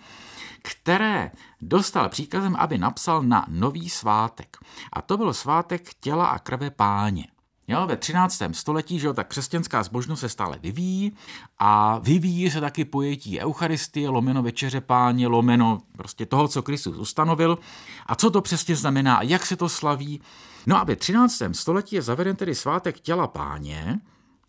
které 0.65 1.31
dostal 1.61 2.09
příkazem, 2.09 2.55
aby 2.55 2.77
napsal 2.77 3.23
na 3.23 3.45
nový 3.49 3.89
svátek. 3.89 4.57
A 4.93 5.01
to 5.01 5.17
byl 5.17 5.33
svátek 5.33 5.93
těla 5.99 6.27
a 6.27 6.39
krve 6.39 6.69
páně. 6.69 7.27
Jo, 7.67 7.87
ve 7.87 7.97
13. 7.97 8.41
století, 8.51 8.99
že 8.99 9.07
jo, 9.07 9.13
tak 9.13 9.27
křesťanská 9.27 9.83
zbožnost 9.83 10.19
se 10.19 10.29
stále 10.29 10.59
vyvíjí 10.61 11.13
a 11.59 11.99
vyvíjí 11.99 12.51
se 12.51 12.61
taky 12.61 12.85
pojetí 12.85 13.39
Eucharistie, 13.39 14.09
lomeno 14.09 14.43
večeře 14.43 14.81
páně, 14.81 15.27
lomeno 15.27 15.81
prostě 15.97 16.25
toho, 16.25 16.47
co 16.47 16.63
Kristus 16.63 16.97
ustanovil. 16.97 17.57
A 18.05 18.15
co 18.15 18.31
to 18.31 18.41
přesně 18.41 18.75
znamená 18.75 19.15
a 19.15 19.23
jak 19.23 19.45
se 19.45 19.55
to 19.55 19.69
slaví? 19.69 20.21
No 20.65 20.77
a 20.77 20.83
ve 20.83 20.95
13. 20.95 21.41
století 21.51 21.95
je 21.95 22.01
zaveden 22.01 22.35
tedy 22.35 22.55
svátek 22.55 22.99
těla 22.99 23.27
páně 23.27 23.99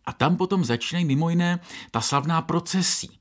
a 0.04 0.12
tam 0.12 0.36
potom 0.36 0.64
začínají 0.64 1.04
mimo 1.04 1.30
jiné 1.30 1.60
ta 1.90 2.00
slavná 2.00 2.42
procesí. 2.42 3.20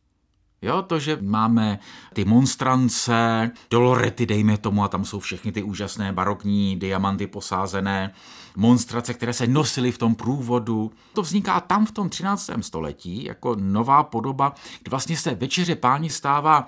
Jo, 0.66 0.82
to, 0.82 1.00
že 1.00 1.18
máme 1.22 1.80
ty 2.14 2.26
monstrance, 2.26 3.52
dolorety, 3.70 4.26
dejme 4.26 4.58
tomu, 4.58 4.84
a 4.84 4.88
tam 4.88 5.06
jsou 5.06 5.20
všechny 5.20 5.52
ty 5.52 5.64
úžasné 5.64 6.14
barokní 6.14 6.76
diamanty 6.76 7.28
posázené, 7.28 8.14
monstrace, 8.56 9.14
které 9.14 9.34
se 9.34 9.48
nosily 9.48 9.92
v 9.92 9.98
tom 9.98 10.16
průvodu. 10.16 10.92
To 11.14 11.22
vzniká 11.22 11.60
tam 11.60 11.86
v 11.86 11.92
tom 11.92 12.10
13. 12.10 12.50
století 12.62 13.24
jako 13.24 13.56
nová 13.60 14.04
podoba, 14.04 14.54
kdy 14.82 14.90
vlastně 14.90 15.18
se 15.18 15.36
večeře 15.36 15.76
páni 15.76 16.10
stává 16.10 16.68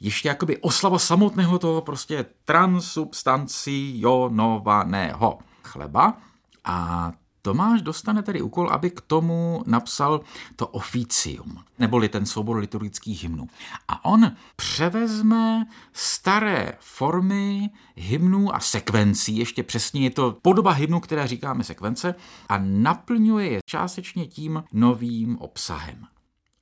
ještě 0.00 0.28
jakoby 0.28 0.56
oslava 0.56 0.98
samotného 0.98 1.58
toho 1.58 1.82
prostě 1.82 2.26
transubstancionovaného 2.44 5.38
chleba. 5.62 6.16
A 6.64 7.12
Tomáš 7.48 7.82
dostane 7.82 8.22
tedy 8.22 8.42
úkol, 8.42 8.68
aby 8.70 8.90
k 8.90 9.00
tomu 9.00 9.62
napsal 9.66 10.20
to 10.56 10.66
oficium, 10.66 11.64
neboli 11.78 12.08
ten 12.08 12.26
soubor 12.26 12.56
liturgických 12.56 13.22
hymnů. 13.22 13.48
A 13.88 14.04
on 14.04 14.32
převezme 14.56 15.66
staré 15.92 16.72
formy 16.80 17.70
hymnů 17.96 18.54
a 18.54 18.60
sekvencí, 18.60 19.36
ještě 19.36 19.62
přesně 19.62 20.00
je 20.00 20.10
to 20.10 20.36
podoba 20.42 20.72
hymnu, 20.72 21.00
které 21.00 21.26
říkáme 21.26 21.64
sekvence, 21.64 22.14
a 22.48 22.58
naplňuje 22.58 23.50
je 23.50 23.60
částečně 23.66 24.26
tím 24.26 24.64
novým 24.72 25.38
obsahem. 25.38 26.06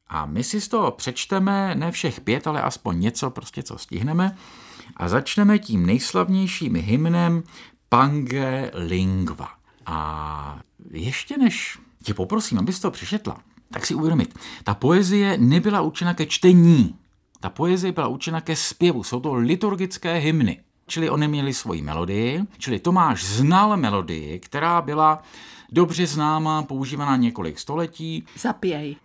A 0.09 0.27
my 0.27 0.45
si 0.45 0.61
z 0.61 0.69
toho 0.69 0.91
přečteme 0.91 1.75
ne 1.75 1.93
všech 1.93 2.21
pět, 2.21 2.47
ale 2.47 2.63
aspoň 2.63 3.01
něco, 3.01 3.31
prostě 3.31 3.63
co 3.63 3.79
stihneme. 3.79 4.37
A 4.97 5.09
začneme 5.09 5.59
tím 5.59 5.87
nejslavnějším 5.87 6.77
hymnem 6.77 7.43
Pange 7.89 8.71
Lingva. 8.75 9.49
A 9.87 10.61
ještě 10.91 11.39
než 11.39 11.79
tě 12.03 12.15
poprosím, 12.15 12.59
abys 12.59 12.81
to 12.81 12.91
přečetla, 12.91 13.41
tak 13.71 13.87
si 13.87 13.95
uvědomit, 13.95 14.39
ta 14.65 14.75
poezie 14.75 15.39
nebyla 15.39 15.81
učena 15.81 16.15
ke 16.15 16.27
čtení. 16.27 16.95
Ta 17.41 17.51
poezie 17.51 17.93
byla 17.93 18.09
učena 18.09 18.41
ke 18.41 18.57
zpěvu. 18.57 19.03
Jsou 19.03 19.21
to 19.21 19.35
liturgické 19.35 20.19
hymny. 20.19 20.61
Čili 20.87 21.11
oni 21.11 21.29
měli 21.29 21.55
svoji 21.55 21.83
melodii, 21.83 22.41
čili 22.59 22.79
Tomáš 22.79 23.25
znal 23.25 23.77
melodii, 23.77 24.39
která 24.39 24.83
byla 24.83 25.23
dobře 25.73 26.07
známá, 26.07 26.63
používaná 26.63 27.17
několik 27.17 27.59
století. 27.59 28.25
Zapěj. 28.39 28.97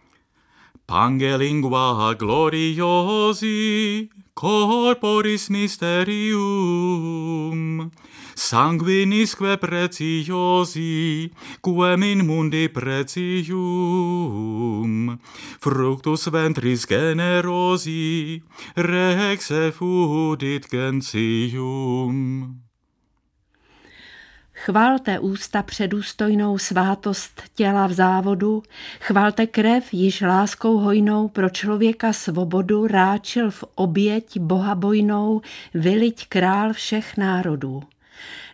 Pange 0.86 1.36
lingua 1.36 2.14
gloriosi, 2.14 4.10
corporis 4.40 5.50
mysterium, 5.50 6.42
sanguinisque 8.36 9.58
preciosi, 9.58 11.30
quem 11.62 12.04
in 12.04 12.26
mundi 12.26 12.70
precium, 12.70 13.60
fructus 15.60 16.28
ventris 16.28 16.86
generosi, 16.86 18.44
rex 18.76 19.52
effudit 19.52 20.70
gentium. 20.70 22.62
Chvalte 24.66 25.20
ústa 25.20 25.64
předůstojnou 25.64 26.58
svátost 26.58 27.42
těla 27.56 27.88
v 27.88 27.94
závodu, 27.94 28.64
chvalte 29.00 29.48
krev, 29.48 29.94
již 29.94 30.22
láskou 30.22 30.78
hojnou 30.78 31.28
pro 31.28 31.50
člověka 31.50 32.14
svobodu 32.14 32.88
ráčil 32.88 33.52
v 33.52 33.64
oběť 33.76 34.40
bohabojnou, 34.40 35.42
vyliť 35.74 36.28
král 36.30 36.74
všech 36.74 37.18
národů. 37.18 37.84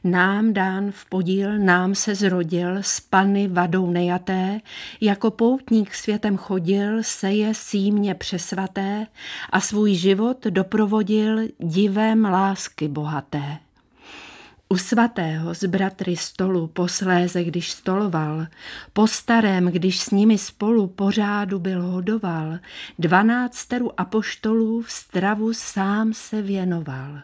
Nám 0.03 0.53
dán 0.53 0.91
v 0.91 1.05
podíl, 1.05 1.59
nám 1.59 1.95
se 1.95 2.15
zrodil, 2.15 2.77
z 2.81 2.99
pany 2.99 3.47
vadou 3.47 3.91
nejaté, 3.91 4.59
jako 5.01 5.31
poutník 5.31 5.93
světem 5.93 6.37
chodil, 6.37 7.03
seje 7.03 7.53
símě 7.53 8.15
přesvaté 8.15 9.07
a 9.49 9.59
svůj 9.59 9.95
život 9.95 10.45
doprovodil 10.45 11.39
divem 11.59 12.25
lásky 12.25 12.87
bohaté. 12.87 13.57
U 14.69 14.77
svatého 14.77 15.53
z 15.53 15.63
bratry 15.63 16.17
stolu 16.17 16.67
posléze, 16.67 17.43
když 17.43 17.71
stoloval, 17.71 18.47
po 18.93 19.07
starém, 19.07 19.65
když 19.65 19.99
s 19.99 20.11
nimi 20.11 20.37
spolu 20.37 20.87
pořádu 20.87 21.59
byl 21.59 21.81
hodoval, 21.81 22.59
dvanácteru 22.99 23.99
apoštolů 23.99 24.81
v 24.81 24.91
stravu 24.91 25.53
sám 25.53 26.13
se 26.13 26.41
věnoval. 26.41 27.19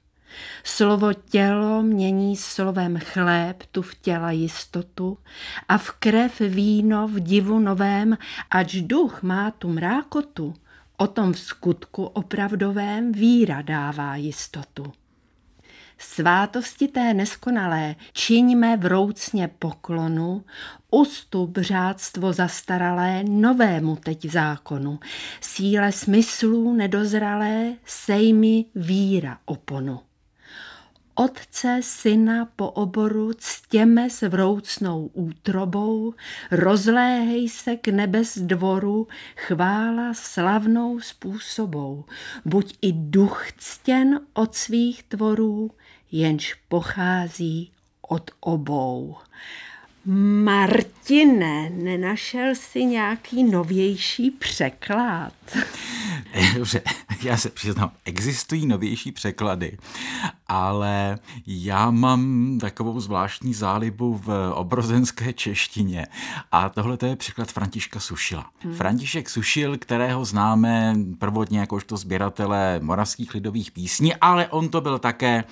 Slovo 0.64 1.14
tělo 1.14 1.84
mění 1.84 2.36
slovem 2.36 3.00
chléb, 3.00 3.64
tu 3.72 3.82
v 3.82 3.96
těla 3.96 4.32
jistotu 4.32 5.18
a 5.68 5.78
v 5.78 5.92
krev 5.92 6.40
víno 6.40 7.08
v 7.08 7.20
divu 7.20 7.60
novém, 7.60 8.18
ač 8.52 8.76
duch 8.76 9.24
má 9.24 9.52
tu 9.52 9.70
mrákotu, 9.70 10.54
O 10.98 11.08
tom 11.08 11.34
v 11.34 11.40
skutku 11.40 12.06
opravdovém 12.06 13.12
víra 13.12 13.62
dává 13.62 14.16
jistotu. 14.16 14.94
Svátosti 15.98 16.88
té 16.88 17.14
neskonalé 17.14 17.96
čiňme 18.14 18.78
vroucně 18.78 19.48
poklonu, 19.48 20.46
ustup 20.92 21.58
řádstvo 21.58 22.34
zastaralé 22.34 23.24
novému 23.24 23.96
teď 23.96 24.26
zákonu, 24.26 25.00
síle 25.42 25.92
smyslů 25.92 26.74
nedozralé 26.74 27.74
sejmi 27.86 28.66
víra 28.76 29.40
oponu. 29.46 30.00
Otce, 31.16 31.80
syna 31.82 32.46
po 32.56 32.70
oboru 32.70 33.32
ctěme 33.34 34.10
s 34.10 34.22
vroucnou 34.22 35.10
útrobou, 35.14 36.14
rozléhej 36.52 37.50
se 37.50 37.76
k 37.76 37.88
nebes 37.88 38.38
dvoru, 38.38 39.08
chvála 39.36 40.14
slavnou 40.14 41.00
způsobou. 41.00 42.06
Buď 42.46 42.78
i 42.82 42.92
duch 42.92 43.46
ctěn 43.58 44.20
od 44.34 44.56
svých 44.56 45.04
tvorů, 45.04 45.72
jenž 46.12 46.54
pochází 46.68 47.72
od 48.02 48.32
obou. 48.40 49.16
Martine, 50.06 51.70
nenašel 51.70 52.56
si 52.56 52.86
nějaký 52.86 53.44
novější 53.44 54.32
překlad? 54.32 55.34
Dobře, 56.56 56.82
já 57.24 57.38
se 57.38 57.50
přiznám, 57.50 57.92
existují 58.06 58.66
novější 58.66 59.12
překlady, 59.12 59.78
ale 60.48 61.20
já 61.48 61.92
mám 61.92 62.58
takovou 62.62 63.00
zvláštní 63.00 63.54
zálibu 63.54 64.18
v 64.18 64.52
obrozenské 64.54 65.34
češtině 65.34 66.08
a 66.52 66.70
tohle 66.70 66.98
to 66.98 67.06
je 67.06 67.16
překlad 67.16 67.52
Františka 67.52 68.00
Sušila. 68.00 68.46
Hmm. 68.60 68.76
František 68.76 69.30
Sušil, 69.30 69.78
kterého 69.78 70.26
známe 70.26 70.96
prvotně 71.20 71.60
jakožto 71.60 71.98
sběratele 71.98 72.80
moravských 72.84 73.34
lidových 73.34 73.72
písní, 73.72 74.16
ale 74.16 74.48
on 74.48 74.70
to 74.70 74.82
byl 74.82 75.00
také 75.00 75.44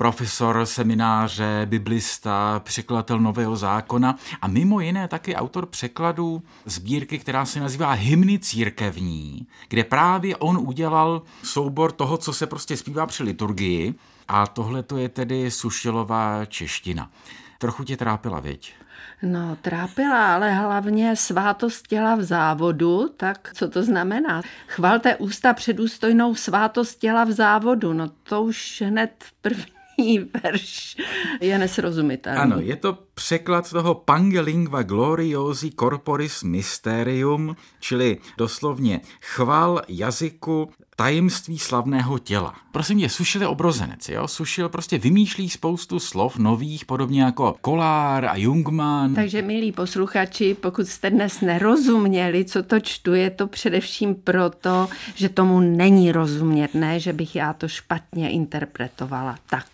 profesor 0.00 0.66
semináře, 0.66 1.66
biblista, 1.70 2.60
překladatel 2.64 3.18
Nového 3.18 3.56
zákona 3.56 4.16
a 4.42 4.48
mimo 4.48 4.80
jiné 4.80 5.08
taky 5.08 5.34
autor 5.34 5.66
překladu 5.66 6.42
sbírky, 6.64 7.18
která 7.18 7.44
se 7.44 7.60
nazývá 7.60 7.92
Hymny 7.92 8.38
církevní, 8.38 9.46
kde 9.68 9.84
právě 9.84 10.36
on 10.36 10.58
udělal 10.58 11.22
soubor 11.42 11.92
toho, 11.92 12.16
co 12.16 12.32
se 12.32 12.46
prostě 12.46 12.76
zpívá 12.76 13.06
při 13.06 13.22
liturgii 13.22 13.94
a 14.28 14.46
tohle 14.46 14.82
to 14.82 14.96
je 14.96 15.08
tedy 15.08 15.50
Sušilová 15.50 16.44
čeština. 16.44 17.10
Trochu 17.58 17.84
tě 17.84 17.96
trápila, 17.96 18.40
viď? 18.40 18.74
No, 19.22 19.56
trápila, 19.62 20.34
ale 20.34 20.52
hlavně 20.52 21.16
svátost 21.16 21.86
těla 21.86 22.14
v 22.14 22.22
závodu, 22.22 23.08
tak 23.16 23.50
co 23.54 23.68
to 23.68 23.82
znamená? 23.82 24.42
Chvalte 24.66 25.16
ústa 25.16 25.54
předůstojnou 25.54 26.34
svátost 26.34 26.98
těla 26.98 27.24
v 27.24 27.32
závodu, 27.32 27.92
no 27.92 28.08
to 28.22 28.42
už 28.42 28.82
hned 28.86 29.24
první 29.40 29.79
verš 30.42 30.96
je 31.40 31.58
nesrozumitelný. 31.58 32.40
Ano, 32.40 32.60
je 32.60 32.76
to 32.76 32.98
překlad 33.14 33.70
toho 33.70 33.94
Pangelingva 33.94 34.82
gloriosi 34.82 35.70
corporis 35.70 36.42
mysterium, 36.42 37.56
čili 37.80 38.18
doslovně 38.38 39.00
chval 39.20 39.82
jazyku 39.88 40.70
tajemství 41.00 41.58
slavného 41.58 42.18
těla. 42.18 42.54
Prosím 42.72 42.96
mě, 42.96 43.08
Sušil 43.08 43.40
je 43.42 43.48
obrozenec, 43.48 44.08
jo? 44.08 44.28
Sušil 44.28 44.68
prostě 44.68 44.98
vymýšlí 44.98 45.50
spoustu 45.50 45.98
slov 45.98 46.36
nových, 46.38 46.84
podobně 46.84 47.22
jako 47.22 47.56
Kolár 47.60 48.24
a 48.24 48.36
Jungmann. 48.36 49.14
Takže, 49.14 49.42
milí 49.42 49.72
posluchači, 49.72 50.54
pokud 50.54 50.86
jste 50.86 51.10
dnes 51.10 51.40
nerozuměli, 51.40 52.44
co 52.44 52.62
to 52.62 52.80
čtu, 52.80 53.14
je 53.14 53.30
to 53.30 53.46
především 53.46 54.14
proto, 54.14 54.88
že 55.14 55.28
tomu 55.28 55.60
není 55.60 56.12
rozumět, 56.12 56.74
ne, 56.74 57.00
že 57.00 57.12
bych 57.12 57.36
já 57.36 57.52
to 57.52 57.68
špatně 57.68 58.30
interpretovala. 58.30 59.36
Tak. 59.50 59.66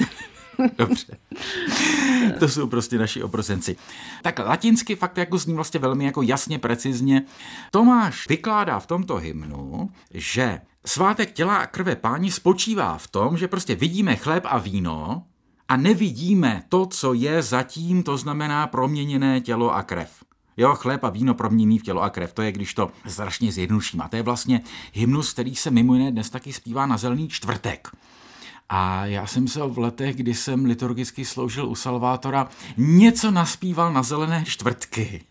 Dobře. 0.78 1.18
To 2.38 2.48
jsou 2.48 2.66
prostě 2.66 2.98
naši 2.98 3.22
obrozenci. 3.22 3.76
Tak 4.22 4.38
latinsky 4.38 4.96
fakt 4.96 5.16
jako 5.16 5.38
zní 5.38 5.54
vlastně 5.54 5.80
velmi 5.80 6.04
jako 6.04 6.22
jasně, 6.22 6.58
precizně. 6.58 7.22
Tomáš 7.70 8.28
vykládá 8.28 8.78
v 8.78 8.86
tomto 8.86 9.16
hymnu, 9.16 9.90
že 10.14 10.60
svátek 10.86 11.32
těla 11.32 11.56
a 11.56 11.66
krve 11.66 11.96
páni 11.96 12.30
spočívá 12.30 12.98
v 12.98 13.06
tom, 13.06 13.38
že 13.38 13.48
prostě 13.48 13.74
vidíme 13.74 14.16
chléb 14.16 14.42
a 14.46 14.58
víno 14.58 15.22
a 15.68 15.76
nevidíme 15.76 16.62
to, 16.68 16.86
co 16.86 17.12
je 17.12 17.42
zatím, 17.42 18.02
to 18.02 18.16
znamená 18.16 18.66
proměněné 18.66 19.40
tělo 19.40 19.74
a 19.74 19.82
krev. 19.82 20.10
Jo, 20.56 20.74
chléb 20.74 21.04
a 21.04 21.10
víno 21.10 21.34
promění 21.34 21.78
v 21.78 21.82
tělo 21.82 22.02
a 22.02 22.10
krev. 22.10 22.32
To 22.32 22.42
je, 22.42 22.52
když 22.52 22.74
to 22.74 22.90
strašně 23.06 23.52
zjednoduším. 23.52 24.00
A 24.00 24.08
to 24.08 24.16
je 24.16 24.22
vlastně 24.22 24.60
hymnus, 24.92 25.32
který 25.32 25.56
se 25.56 25.70
mimo 25.70 25.94
jiné 25.94 26.12
dnes 26.12 26.30
taky 26.30 26.52
zpívá 26.52 26.86
na 26.86 26.96
zelený 26.96 27.28
čtvrtek. 27.28 27.88
A 28.68 29.06
já 29.06 29.26
jsem 29.26 29.48
se 29.48 29.60
v 29.66 29.78
letech, 29.78 30.16
kdy 30.16 30.34
jsem 30.34 30.64
liturgicky 30.64 31.24
sloužil 31.24 31.68
u 31.68 31.74
Salvátora, 31.74 32.48
něco 32.76 33.30
naspíval 33.30 33.92
na 33.92 34.02
zelené 34.02 34.44
čtvrtky. 34.44 35.24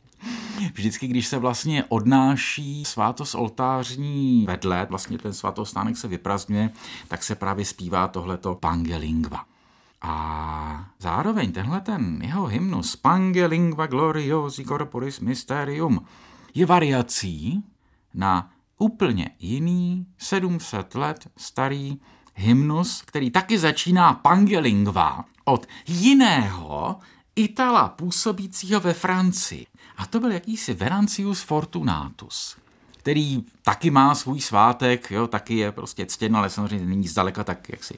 Vždycky, 0.73 1.08
když 1.08 1.28
se 1.28 1.38
vlastně 1.38 1.84
odnáší 1.89 2.86
svátost 2.86 3.36
oltářní 3.36 4.45
vedle, 4.47 4.88
vlastně 4.89 5.17
ten 5.17 5.34
svatostánek 5.34 5.97
se 5.97 6.08
vyprazňuje, 6.08 6.69
tak 7.08 7.23
se 7.23 7.36
právě 7.36 7.65
zpívá 7.65 8.08
tohleto 8.08 8.56
Pangelingva. 8.56 9.45
A 10.02 10.89
zároveň 11.00 11.52
tenhle 11.52 11.82
ten 11.82 12.19
jeho 12.23 12.45
hymnus 12.45 12.95
Pangelingva 12.95 13.88
gloriosi 13.88 14.65
corporis 14.65 15.19
mysterium 15.19 16.06
je 16.54 16.65
variací 16.65 17.63
na 18.13 18.50
úplně 18.78 19.30
jiný 19.39 20.06
700 20.17 20.95
let 20.95 21.28
starý 21.38 22.00
hymnus, 22.38 23.02
který 23.06 23.32
taky 23.32 23.60
začíná 23.60 24.13
Pangelingva 24.13 25.26
od 25.45 25.67
jiného 25.88 26.95
Itala 27.36 27.89
působícího 27.89 28.80
ve 28.80 28.93
Francii. 28.93 29.65
A 29.97 30.06
to 30.06 30.19
byl 30.19 30.32
jakýsi 30.32 30.73
Venancius 30.73 31.41
Fortunatus, 31.41 32.58
který 32.97 33.43
taky 33.63 33.89
má 33.91 34.15
svůj 34.15 34.41
svátek, 34.41 35.12
jo, 35.12 35.28
taky 35.28 35.58
je 35.58 35.71
prostě 35.71 36.06
ctěn, 36.06 36.36
ale 36.36 36.50
samozřejmě 36.50 36.86
není 36.86 37.08
zdaleka 37.08 37.43
tak 37.43 37.69
jaksi 37.69 37.97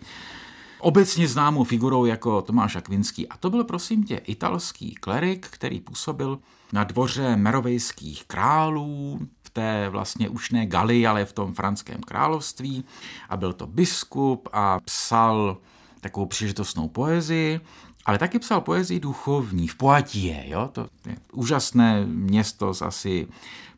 obecně 0.80 1.28
známou 1.28 1.64
figurou 1.64 2.06
jako 2.06 2.42
Tomáš 2.42 2.76
Akvinský. 2.76 3.28
A 3.28 3.38
to 3.38 3.50
byl 3.50 3.64
prosím 3.64 4.04
tě 4.04 4.16
italský 4.16 4.96
klerik, 4.96 5.48
který 5.50 5.80
působil 5.80 6.40
na 6.74 6.84
dvoře 6.84 7.36
merovejských 7.36 8.26
králů, 8.26 9.20
té 9.60 9.90
vlastně 9.90 10.30
už 10.30 10.52
ne 10.52 10.66
Gali, 10.66 11.08
ale 11.08 11.26
v 11.26 11.34
tom 11.34 11.54
franském 11.54 12.02
království. 12.02 12.86
A 13.30 13.38
byl 13.38 13.54
to 13.54 13.68
biskup 13.68 14.50
a 14.54 14.80
psal 14.80 15.58
takovou 16.02 16.26
příležitostnou 16.26 16.88
poezii, 16.88 17.60
ale 18.06 18.18
taky 18.18 18.40
psal 18.40 18.62
poezii 18.62 19.00
duchovní 19.00 19.68
v 19.68 19.76
Poitie, 19.76 20.50
jo? 20.50 20.70
To 20.72 20.88
je 21.06 21.18
úžasné 21.34 22.06
město 22.06 22.74
s 22.74 22.82
asi 22.82 23.28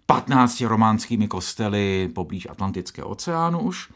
15 0.05 0.61
románskými 0.61 1.27
kostely 1.27 2.09
poblíž 2.15 2.47
Atlantického 2.49 3.09
oceánu 3.09 3.59
už. 3.59 3.89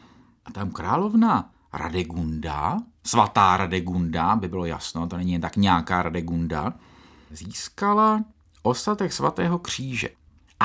A 0.46 0.52
tam 0.52 0.72
královna 0.72 1.50
Radegunda, 1.74 2.78
svatá 3.04 3.58
Radegunda, 3.58 4.36
by 4.36 4.48
bylo 4.48 4.66
jasno, 4.66 5.08
to 5.08 5.18
není 5.18 5.32
jen 5.32 5.42
tak 5.42 5.56
nějaká 5.56 6.04
Radegunda, 6.04 6.74
získala 7.32 8.24
ostatek 8.64 9.14
svatého 9.14 9.60
kříže. 9.60 10.10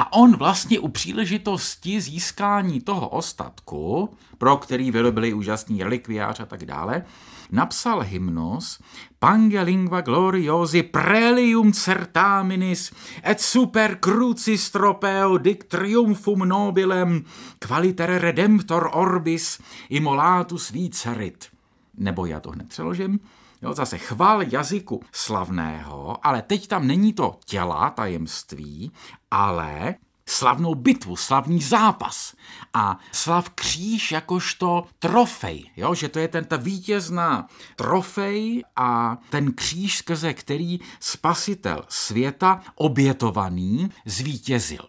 A 0.00 0.12
on 0.12 0.36
vlastně 0.36 0.78
u 0.78 0.88
příležitosti 0.88 2.00
získání 2.00 2.80
toho 2.80 3.08
ostatku, 3.08 4.10
pro 4.38 4.56
který 4.56 4.90
vyrobili 4.90 5.32
úžasný 5.32 5.82
relikviář 5.82 6.40
a 6.40 6.46
tak 6.46 6.64
dále, 6.64 7.04
napsal 7.50 8.00
hymnos 8.00 8.80
Pange 9.18 9.60
lingua 9.60 10.00
gloriosi 10.00 10.82
prelium 10.82 11.72
certaminis 11.72 12.92
et 13.26 13.40
super 13.40 13.98
crucis 14.04 14.70
tropeo 14.70 15.38
dic 15.38 15.58
triumphum 15.68 16.38
nobilem 16.38 17.24
qualitere 17.66 18.18
redemptor 18.18 18.90
orbis 18.92 19.60
immolatus 19.88 20.70
vicerit. 20.70 21.46
Nebo 21.98 22.26
já 22.26 22.40
to 22.40 22.50
hned 22.50 22.68
přeložím. 22.68 23.20
Jo, 23.62 23.74
zase 23.74 23.98
chval 23.98 24.42
jazyku 24.42 25.02
slavného, 25.12 26.26
ale 26.26 26.42
teď 26.42 26.66
tam 26.66 26.86
není 26.86 27.12
to 27.12 27.38
těla, 27.44 27.90
tajemství, 27.90 28.92
ale 29.30 29.94
slavnou 30.28 30.74
bitvu, 30.74 31.16
slavný 31.16 31.62
zápas 31.62 32.34
a 32.74 32.98
slav 33.12 33.50
kříž 33.50 34.12
jakožto 34.12 34.84
trofej, 34.98 35.70
jo? 35.76 35.94
že 35.94 36.08
to 36.08 36.18
je 36.18 36.28
ten 36.28 36.44
ta 36.44 36.56
vítězná 36.56 37.46
trofej 37.76 38.64
a 38.76 39.18
ten 39.30 39.52
kříž, 39.52 39.96
skrze 39.96 40.34
který 40.34 40.80
spasitel 41.00 41.84
světa 41.88 42.60
obětovaný 42.74 43.90
zvítězil. 44.04 44.82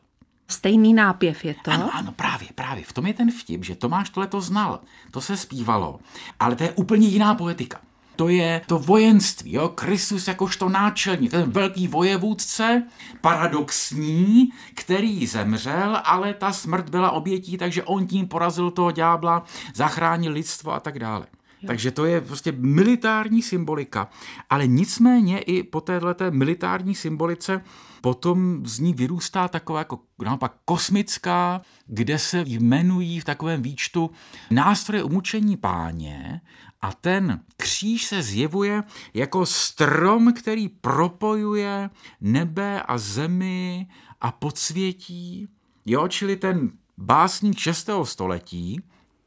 Stejný 0.48 0.94
nápěv 0.94 1.46
je 1.46 1.56
to? 1.64 1.72
Ano, 1.72 1.90
ano, 1.94 2.12
právě, 2.12 2.48
právě. 2.56 2.84
V 2.84 2.94
tom 2.94 3.06
je 3.06 3.14
ten 3.14 3.32
vtip, 3.32 3.64
že 3.64 3.76
Tomáš 3.76 4.10
tohle 4.10 4.28
to 4.28 4.42
znal. 4.42 4.80
To 5.12 5.22
se 5.22 5.38
zpívalo, 5.38 6.00
ale 6.40 6.56
to 6.56 6.64
je 6.64 6.72
úplně 6.72 7.08
jiná 7.08 7.36
poetika. 7.36 7.80
To 8.16 8.30
je 8.30 8.62
to 8.68 8.80
vojenství, 8.80 9.54
jo? 9.54 9.70
Kristus 9.70 10.28
jakožto 10.28 10.70
náčelník, 10.70 11.32
ten 11.32 11.52
velký 11.52 11.88
vojevůdce, 11.88 12.84
paradoxní, 13.22 14.50
který 14.76 15.28
zemřel, 15.28 16.02
ale 16.04 16.34
ta 16.34 16.54
smrt 16.54 16.90
byla 16.90 17.12
obětí, 17.12 17.58
takže 17.58 17.84
on 17.84 18.08
tím 18.08 18.28
porazil 18.28 18.72
toho 18.72 18.92
ďábla, 18.92 19.44
zachránil 19.76 20.32
lidstvo 20.32 20.74
a 20.74 20.80
tak 20.80 21.00
dále. 21.00 21.26
Jo. 21.62 21.68
Takže 21.68 21.92
to 21.92 22.06
je 22.06 22.22
prostě 22.22 22.54
militární 22.58 23.42
symbolika. 23.42 24.10
Ale 24.50 24.68
nicméně 24.68 25.40
i 25.40 25.64
po 25.64 25.82
této 25.82 26.16
militární 26.30 26.96
symbolice 26.96 27.62
potom 28.02 28.66
z 28.66 28.80
ní 28.80 28.94
vyrůstá 28.94 29.48
taková 29.48 29.80
jako 29.80 30.00
naopak 30.26 30.54
kosmická, 30.66 31.62
kde 31.88 32.20
se 32.20 32.44
jmenují 32.48 33.20
v 33.20 33.26
takovém 33.26 33.62
výčtu 33.62 34.12
nástroje 34.52 35.04
umučení 35.04 35.58
páně 35.58 36.42
a 36.82 36.94
ten 36.94 37.44
kříž 37.58 38.06
se 38.06 38.24
zjevuje 38.24 38.84
jako 39.14 39.46
strom, 39.46 40.34
který 40.34 40.70
propojuje 40.70 41.90
nebe 42.22 42.82
a 42.82 42.98
zemi 42.98 43.88
a 44.22 44.32
podsvětí. 44.32 45.48
Jo, 45.86 46.08
čili 46.08 46.36
ten 46.36 46.72
básník 46.98 47.60
6. 47.60 47.90
století 48.04 48.82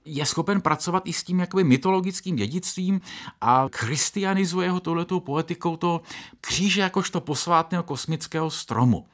je 0.04 0.26
schopen 0.26 0.60
pracovat 0.60 1.02
i 1.06 1.12
s 1.12 1.24
tím 1.24 1.40
jakoby 1.40 1.64
mytologickým 1.64 2.36
dědictvím 2.36 3.00
a 3.40 3.68
christianizuje 3.74 4.70
ho 4.70 4.80
touhletou 4.80 5.20
poetikou 5.20 5.76
toho 5.76 6.02
kříže 6.40 6.80
jakožto 6.80 7.20
posvátného 7.20 7.84
kosmického 7.84 8.50
stromu. 8.50 9.06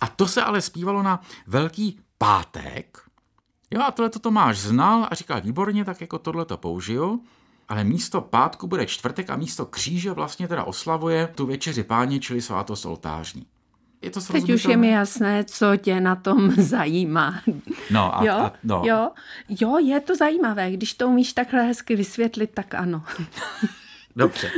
A 0.00 0.08
to 0.08 0.28
se 0.28 0.42
ale 0.42 0.60
zpívalo 0.60 1.02
na 1.02 1.20
Velký 1.46 2.00
pátek. 2.18 2.98
Jo, 3.70 3.82
a 3.82 3.90
tohle 3.90 4.10
to 4.10 4.18
Tomáš 4.18 4.58
znal 4.58 5.08
a 5.10 5.14
říkal, 5.14 5.40
výborně, 5.40 5.84
tak 5.84 6.00
jako 6.00 6.18
tohle 6.18 6.44
to 6.44 6.56
použiju. 6.56 7.24
Ale 7.68 7.84
místo 7.84 8.20
pátku 8.20 8.66
bude 8.66 8.86
čtvrtek 8.86 9.30
a 9.30 9.36
místo 9.36 9.66
kříže 9.66 10.12
vlastně 10.12 10.48
teda 10.48 10.64
oslavuje 10.64 11.28
tu 11.34 11.46
večeři 11.46 11.82
páně, 11.82 12.20
čili 12.20 12.42
svátost 12.42 12.86
oltářní. 12.86 13.46
Je 14.02 14.10
to 14.10 14.20
Teď 14.20 14.50
už 14.50 14.64
je 14.64 14.76
mi 14.76 14.90
jasné, 14.90 15.44
co 15.44 15.76
tě 15.76 16.00
na 16.00 16.16
tom 16.16 16.50
zajímá. 16.58 17.40
No, 17.90 18.18
a, 18.18 18.24
jo, 18.24 18.34
a, 18.34 18.52
no. 18.64 18.82
jo, 18.84 19.10
jo, 19.48 19.78
je 19.78 20.00
to 20.00 20.16
zajímavé. 20.16 20.72
Když 20.72 20.94
to 20.94 21.08
umíš 21.08 21.32
takhle 21.32 21.62
hezky 21.62 21.96
vysvětlit, 21.96 22.50
tak 22.54 22.74
ano. 22.74 23.02
Dobře, 24.16 24.50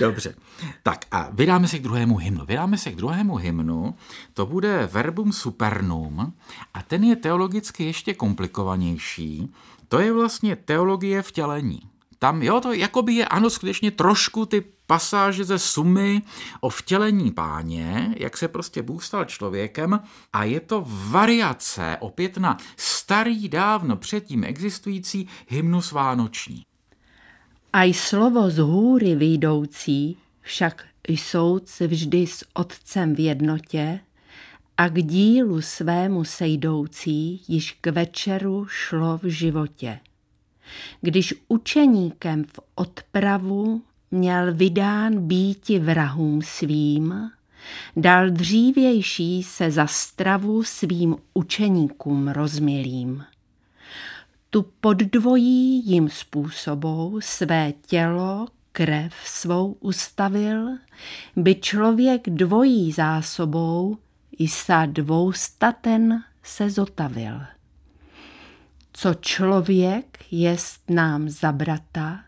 dobře. 0.00 0.34
Tak 0.82 1.04
a 1.10 1.30
vydáme 1.32 1.68
se 1.68 1.78
k 1.78 1.82
druhému 1.82 2.16
hymnu. 2.16 2.44
Vydáme 2.44 2.78
se 2.78 2.90
k 2.90 2.96
druhému 2.96 3.36
hymnu, 3.36 3.94
to 4.32 4.46
bude 4.46 4.86
Verbum 4.92 5.32
Supernum 5.32 6.32
a 6.74 6.82
ten 6.82 7.04
je 7.04 7.16
teologicky 7.16 7.84
ještě 7.84 8.14
komplikovanější. 8.14 9.52
To 9.88 9.98
je 9.98 10.12
vlastně 10.12 10.56
teologie 10.56 11.22
vtělení. 11.22 11.80
Tam, 12.24 12.42
jo, 12.42 12.60
to 12.60 12.72
jakoby 12.72 13.14
je, 13.14 13.26
ano, 13.26 13.50
skutečně 13.50 13.90
trošku 13.90 14.46
ty 14.46 14.64
pasáže 14.86 15.44
ze 15.44 15.58
sumy 15.58 16.22
o 16.60 16.68
vtělení 16.68 17.30
páně, 17.30 18.14
jak 18.18 18.36
se 18.36 18.48
prostě 18.48 18.82
Bůh 18.82 19.04
stal 19.04 19.24
člověkem 19.24 20.00
a 20.32 20.44
je 20.44 20.60
to 20.60 20.84
variace 20.88 21.96
opět 22.00 22.36
na 22.36 22.56
starý 22.76 23.48
dávno 23.48 23.96
předtím 23.96 24.44
existující 24.44 25.28
hymnus 25.48 25.92
vánoční. 25.92 26.62
A 27.72 27.84
i 27.84 27.94
slovo 27.94 28.50
z 28.50 28.58
hůry 28.58 29.14
výjdoucí 29.14 30.16
však 30.40 30.84
jsou 31.08 31.60
vždy 31.80 32.26
s 32.26 32.44
otcem 32.54 33.14
v 33.14 33.20
jednotě 33.20 34.00
a 34.76 34.88
k 34.88 35.02
dílu 35.02 35.62
svému 35.62 36.24
sejdoucí 36.24 37.42
již 37.48 37.78
k 37.80 37.86
večeru 37.86 38.66
šlo 38.68 39.18
v 39.18 39.24
životě. 39.24 40.00
Když 41.00 41.34
učeníkem 41.48 42.44
v 42.44 42.60
odpravu 42.74 43.82
měl 44.10 44.54
vydán 44.54 45.26
býti 45.26 45.78
vrahům 45.78 46.42
svým, 46.42 47.30
dal 47.96 48.30
dřívější 48.30 49.42
se 49.42 49.70
za 49.70 49.86
stravu 49.86 50.62
svým 50.62 51.16
učeníkům 51.34 52.28
rozmilým. 52.28 53.24
Tu 54.50 54.62
poddvojí 54.80 55.86
jim 55.86 56.08
způsobou 56.08 57.20
své 57.20 57.72
tělo, 57.86 58.46
krev 58.72 59.14
svou 59.24 59.76
ustavil, 59.80 60.68
by 61.36 61.54
člověk 61.54 62.30
dvojí 62.30 62.92
zásobou 62.92 63.98
i 64.38 64.48
sa 64.48 64.86
dvoustaten 64.86 66.22
se 66.42 66.70
zotavil. 66.70 67.53
Co 68.96 69.14
člověk 69.14 70.18
jest 70.30 70.90
nám 70.90 71.28
za 71.28 71.52
brata, 71.52 72.20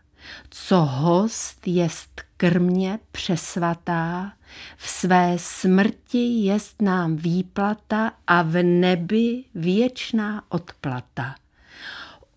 co 0.49 0.77
host 0.77 1.67
jest 1.67 2.21
krmě 2.37 2.99
přesvatá, 3.11 4.33
v 4.77 4.89
své 4.89 5.35
smrti 5.39 6.45
jest 6.45 6.81
nám 6.81 7.15
výplata 7.15 8.11
a 8.27 8.41
v 8.41 8.63
nebi 8.63 9.43
věčná 9.55 10.43
odplata. 10.49 11.35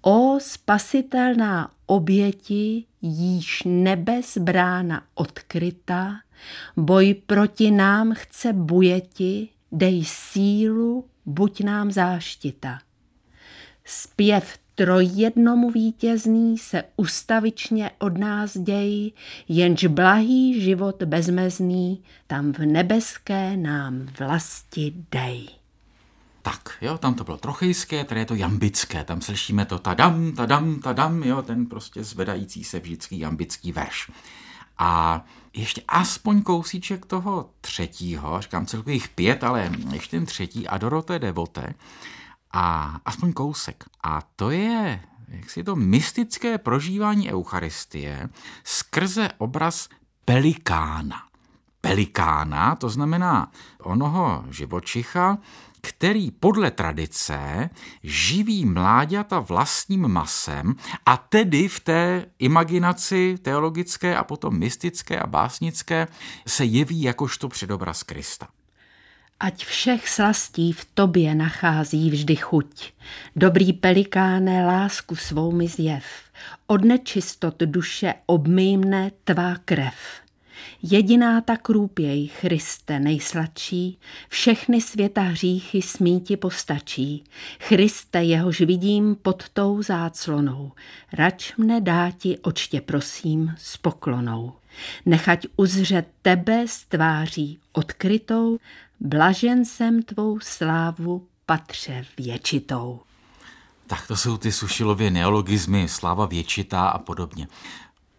O 0.03 0.41
spasitelná 0.41 1.71
oběti, 1.87 2.85
jíž 3.03 3.63
nebes 3.67 4.39
brána 4.39 5.03
odkryta, 5.15 6.21
boj 6.77 7.15
proti 7.27 7.71
nám 7.71 8.15
chce 8.15 8.53
bujeti, 8.53 9.49
dej 9.73 10.05
sílu, 10.05 11.05
buď 11.27 11.61
nám 11.61 11.93
záštita. 11.93 12.79
Zpěv 13.93 14.59
trojjednomu 14.75 15.71
vítězný 15.71 16.59
se 16.59 16.85
ustavičně 16.97 17.91
od 17.99 18.19
nás 18.19 18.57
děj, 18.59 19.13
jenž 19.49 19.85
blahý 19.85 20.61
život 20.61 21.03
bezmezný 21.03 22.03
tam 22.27 22.53
v 22.53 22.59
nebeské 22.59 23.57
nám 23.57 24.07
vlasti 24.19 24.93
dej. 25.13 25.49
Tak, 26.43 26.73
jo, 26.81 26.99
tam 26.99 27.15
to 27.15 27.25
bylo 27.25 27.37
trochejské, 27.37 28.05
tady 28.05 28.21
je 28.21 28.27
to 28.27 28.35
jambické, 28.35 29.05
tam 29.05 29.21
slyšíme 29.21 29.65
to 29.65 29.79
tadam, 29.79 30.33
tadam, 30.33 30.81
tadam, 30.81 31.23
jo, 31.23 31.43
ten 31.43 31.67
prostě 31.67 32.05
zvedající 32.05 32.65
se 32.65 32.81
vždycky 32.81 33.19
jambický 33.19 33.73
verš. 33.73 34.11
A 34.79 35.25
ještě 35.55 35.83
aspoň 35.89 36.43
kousíček 36.43 37.07
toho 37.07 37.51
třetího, 37.61 38.41
říkám 38.41 38.67
celkových 38.67 39.09
pět, 39.09 39.45
ale 39.45 39.71
ještě 39.93 40.17
ten 40.17 40.27
třetí, 40.27 40.69
Adorote 40.69 41.19
Devote, 41.19 41.75
a 42.53 42.97
aspoň 43.05 43.33
kousek. 43.33 43.85
A 44.03 44.23
to 44.37 44.51
je 44.51 45.01
jak 45.31 45.51
si 45.51 45.65
to 45.65 45.77
mystické 45.77 46.59
prožívání 46.59 47.33
Eucharistie 47.33 48.29
skrze 48.65 49.29
obraz 49.39 49.89
pelikána. 50.25 51.23
Pelikána, 51.81 52.75
to 52.75 52.89
znamená 52.89 53.53
onoho 53.83 54.45
živočicha, 54.51 55.39
který 55.81 56.31
podle 56.31 56.71
tradice 56.71 57.71
živí 58.03 58.67
mláďata 58.67 59.41
vlastním 59.41 60.09
masem 60.09 60.75
a 61.07 61.17
tedy 61.17 61.69
v 61.69 61.81
té 61.81 62.27
imaginaci 62.39 63.39
teologické 63.43 64.17
a 64.17 64.25
potom 64.25 64.59
mystické 64.59 65.21
a 65.21 65.27
básnické 65.27 66.09
se 66.47 66.65
jeví 66.65 67.03
jakožto 67.03 67.49
předobraz 67.49 68.03
Krista. 68.03 68.49
Ať 69.41 69.65
všech 69.65 70.09
slastí 70.09 70.73
v 70.73 70.85
tobě 70.95 71.35
nachází 71.35 72.11
vždy 72.11 72.37
chuť. 72.37 72.93
Dobrý 73.37 73.73
pelikáne 73.73 74.67
lásku 74.67 75.17
svou 75.17 75.53
mi 75.53 75.69
zjev. 75.69 76.05
Od 76.67 76.85
nečistot 76.85 77.57
duše 77.57 78.15
obmýmne 78.27 79.11
tvá 79.25 79.57
krev. 79.65 79.97
Jediná 80.83 81.41
ta 81.41 81.57
krůpěj, 81.57 82.29
Christe 82.29 83.01
nejsladší, 83.01 83.99
všechny 84.29 84.81
světa 84.81 85.23
hříchy 85.23 85.83
smíti 85.83 86.37
postačí. 86.37 87.25
Christe, 87.61 88.23
jehož 88.23 88.61
vidím 88.61 89.17
pod 89.23 89.49
tou 89.49 89.83
záclonou, 89.83 90.73
rač 91.13 91.57
mne 91.57 91.81
dáti 91.81 92.39
očtě 92.39 92.81
prosím 92.81 93.55
s 93.59 93.77
poklonou. 93.77 94.60
Nechať 95.07 95.47
uzřet 95.57 96.09
tebe 96.23 96.65
z 96.69 96.85
tváří 96.85 97.59
odkrytou, 97.73 98.59
blažen 99.01 99.65
jsem 99.65 100.03
tvou 100.03 100.41
slávu 100.41 101.27
patře 101.47 102.05
věčitou. 102.19 103.01
Tak 103.87 104.07
to 104.07 104.17
jsou 104.17 104.37
ty 104.37 104.53
Sušilově 104.53 105.11
neologizmy, 105.11 105.89
sláva 105.89 106.27
věčitá 106.27 106.89
a 106.89 106.99
podobně. 106.99 107.49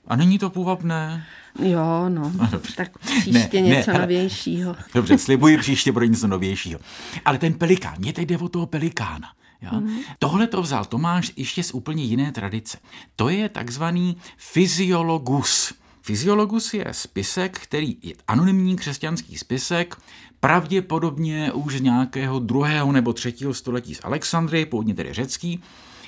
A 0.07 0.15
není 0.15 0.39
to 0.39 0.49
půvabné? 0.49 1.25
Jo, 1.59 2.09
no, 2.09 2.31
no 2.37 2.47
dobře. 2.51 2.73
tak 2.75 2.97
příště 2.97 3.61
ne, 3.61 3.67
něco 3.67 3.91
ne, 3.91 3.99
novějšího. 3.99 4.75
Dobře, 4.93 5.17
slibuji, 5.17 5.57
příště 5.57 5.91
bude 5.91 6.07
něco 6.07 6.27
novějšího. 6.27 6.79
Ale 7.25 7.37
ten 7.37 7.53
pelikán, 7.53 7.95
mě 7.97 8.13
teď 8.13 8.27
jde 8.27 8.37
o 8.37 8.49
toho 8.49 8.65
pelikána. 8.65 9.27
Jo? 9.61 9.79
Mm. 9.79 9.99
Tohle 10.19 10.47
to 10.47 10.61
vzal 10.61 10.85
Tomáš 10.85 11.31
ještě 11.35 11.63
z 11.63 11.73
úplně 11.73 12.03
jiné 12.03 12.31
tradice. 12.31 12.77
To 13.15 13.29
je 13.29 13.49
takzvaný 13.49 14.17
fyziologus. 14.37 15.73
Fyziologus 16.01 16.73
je 16.73 16.85
spisek, 16.91 17.59
který 17.59 17.97
je 18.01 18.13
anonymní 18.27 18.75
křesťanský 18.75 19.37
spisek, 19.37 19.97
pravděpodobně 20.39 21.51
už 21.51 21.77
z 21.77 21.81
nějakého 21.81 22.39
druhého 22.39 22.91
nebo 22.91 23.13
třetího 23.13 23.53
století 23.53 23.95
z 23.95 23.99
Alexandrie, 24.03 24.65
původně 24.65 24.93
tedy 24.93 25.13
řecký, 25.13 25.63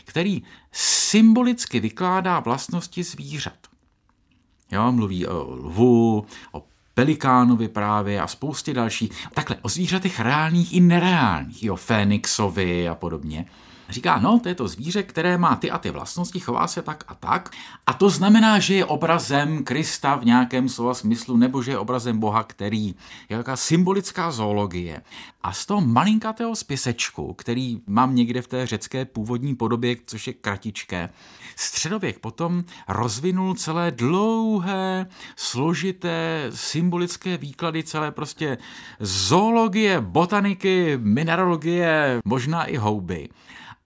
který 0.06 0.44
symbolicky 0.72 1.80
vykládá 1.80 2.40
vlastnosti 2.40 3.04
zvířat. 3.04 3.58
Jo, 4.72 4.92
mluví 4.92 5.28
o 5.28 5.52
lvu, 5.52 6.26
o 6.52 6.64
Pelikánovi 6.94 7.68
právě 7.68 8.22
a 8.22 8.28
spoustě 8.28 8.74
dalších. 8.74 9.28
Takhle, 9.34 9.56
o 9.62 9.70
zvířatech 9.70 10.20
reálných 10.20 10.74
i 10.74 10.80
nereálních, 10.80 11.64
jo, 11.64 11.76
Fénixovi 11.76 12.90
a 12.90 12.96
podobně. 12.96 13.46
Říká, 13.90 14.20
no, 14.20 14.40
to 14.40 14.50
je 14.50 14.56
to 14.56 14.68
zvíře, 14.68 15.04
které 15.04 15.38
má 15.38 15.56
ty 15.56 15.72
a 15.72 15.78
ty 15.78 15.90
vlastnosti, 15.92 16.40
chová 16.40 16.68
se 16.68 16.82
tak 16.82 17.04
a 17.08 17.16
tak. 17.16 17.50
A 17.86 17.94
to 17.94 18.10
znamená, 18.10 18.60
že 18.60 18.76
je 18.76 18.86
obrazem 18.86 19.64
Krista 19.64 20.16
v 20.16 20.26
nějakém 20.26 20.70
slova 20.70 20.94
smyslu, 20.94 21.38
nebo 21.38 21.62
že 21.62 21.72
je 21.72 21.78
obrazem 21.78 22.20
Boha, 22.20 22.44
který 22.44 22.96
je 23.30 23.38
taková 23.38 23.56
symbolická 23.56 24.32
zoologie. 24.32 25.02
A 25.42 25.52
z 25.52 25.66
toho 25.66 25.82
malinkatého 25.82 26.56
spisečku, 26.56 27.34
který 27.34 27.82
mám 27.88 28.16
někde 28.16 28.42
v 28.42 28.48
té 28.48 28.68
řecké 28.68 29.06
původní 29.06 29.56
podobě, 29.56 29.96
což 30.06 30.28
je 30.28 30.34
kratičké, 30.34 31.10
středověk 31.56 32.20
potom 32.20 32.64
rozvinul 32.88 33.56
celé 33.56 33.92
dlouhé, 33.92 35.08
složité, 35.36 36.46
symbolické 36.54 37.38
výklady, 37.38 37.84
celé 37.84 38.12
prostě 38.12 38.58
zoologie, 39.00 40.02
botaniky, 40.02 40.98
mineralogie, 41.02 42.22
možná 42.26 42.64
i 42.66 42.78
houby. 42.78 43.30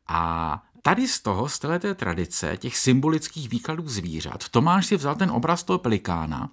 A 0.07 0.63
tady 0.81 1.07
z 1.07 1.21
toho, 1.21 1.49
z 1.49 1.59
této 1.59 1.95
tradice, 1.95 2.57
těch 2.57 2.77
symbolických 2.77 3.49
výkladů 3.49 3.87
zvířat, 3.87 4.49
Tomáš 4.49 4.85
si 4.85 4.97
vzal 4.97 5.15
ten 5.15 5.31
obraz 5.31 5.63
toho 5.63 5.79
pelikána. 5.79 6.49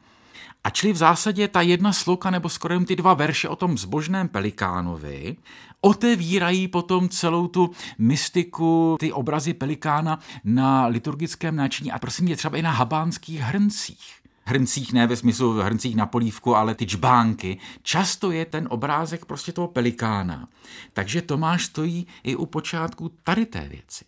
A 0.65 0.71
čili 0.71 0.93
v 0.93 0.97
zásadě 0.97 1.49
ta 1.49 1.61
jedna 1.61 1.93
sloka 1.93 2.31
nebo 2.31 2.49
skoro 2.49 2.81
ty 2.81 2.97
dva 2.97 3.15
verše 3.15 3.49
o 3.49 3.57
tom 3.57 3.79
zbožném 3.79 4.29
pelikánovi 4.29 5.37
otevírají 5.81 6.69
potom 6.69 7.09
celou 7.09 7.49
tu 7.49 7.71
mystiku, 7.99 8.97
ty 9.01 9.13
obrazy 9.13 9.55
pelikána 9.55 10.19
na 10.45 10.87
liturgickém 10.87 11.57
náčiní 11.57 11.93
a 11.93 11.99
prosím 11.99 12.25
mě 12.25 12.37
třeba 12.37 12.59
i 12.59 12.63
na 12.63 12.71
habánských 12.71 13.41
hrncích 13.41 14.24
hrncích, 14.45 14.93
ne 14.93 15.07
ve 15.07 15.17
smyslu 15.17 15.53
hrncích 15.53 15.97
na 15.97 16.07
polívku, 16.07 16.57
ale 16.57 16.75
ty 16.75 16.87
čbánky, 16.87 17.59
často 17.83 18.31
je 18.31 18.45
ten 18.45 18.67
obrázek 18.71 19.25
prostě 19.25 19.53
toho 19.53 19.69
pelikána. 19.69 20.49
Takže 20.93 21.23
Tomáš 21.23 21.65
stojí 21.65 22.07
i 22.23 22.37
u 22.37 22.47
počátku 22.47 23.11
tady 23.25 23.47
té 23.47 23.69
věci. 23.69 24.05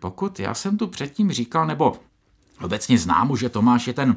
Pokud 0.00 0.40
já 0.40 0.54
jsem 0.54 0.78
tu 0.78 0.86
předtím 0.86 1.32
říkal, 1.32 1.66
nebo 1.66 2.00
obecně 2.60 2.98
znám 2.98 3.36
že 3.36 3.48
Tomáš 3.48 3.86
je 3.86 3.92
ten 3.92 4.16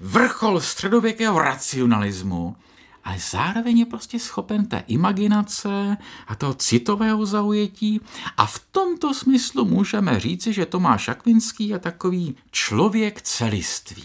vrchol 0.00 0.60
středověkého 0.60 1.38
racionalismu, 1.38 2.56
ale 3.04 3.16
zároveň 3.30 3.78
je 3.78 3.86
prostě 3.86 4.18
schopen 4.18 4.66
té 4.66 4.84
imaginace 4.86 5.96
a 6.26 6.34
toho 6.34 6.54
citového 6.54 7.26
zaujetí 7.26 8.00
a 8.36 8.46
v 8.46 8.58
tomto 8.70 9.14
smyslu 9.14 9.64
můžeme 9.64 10.20
říci, 10.20 10.52
že 10.52 10.66
Tomáš 10.66 11.08
Akvinský 11.08 11.68
je 11.68 11.78
takový 11.78 12.36
člověk 12.50 13.22
celiství. 13.22 14.04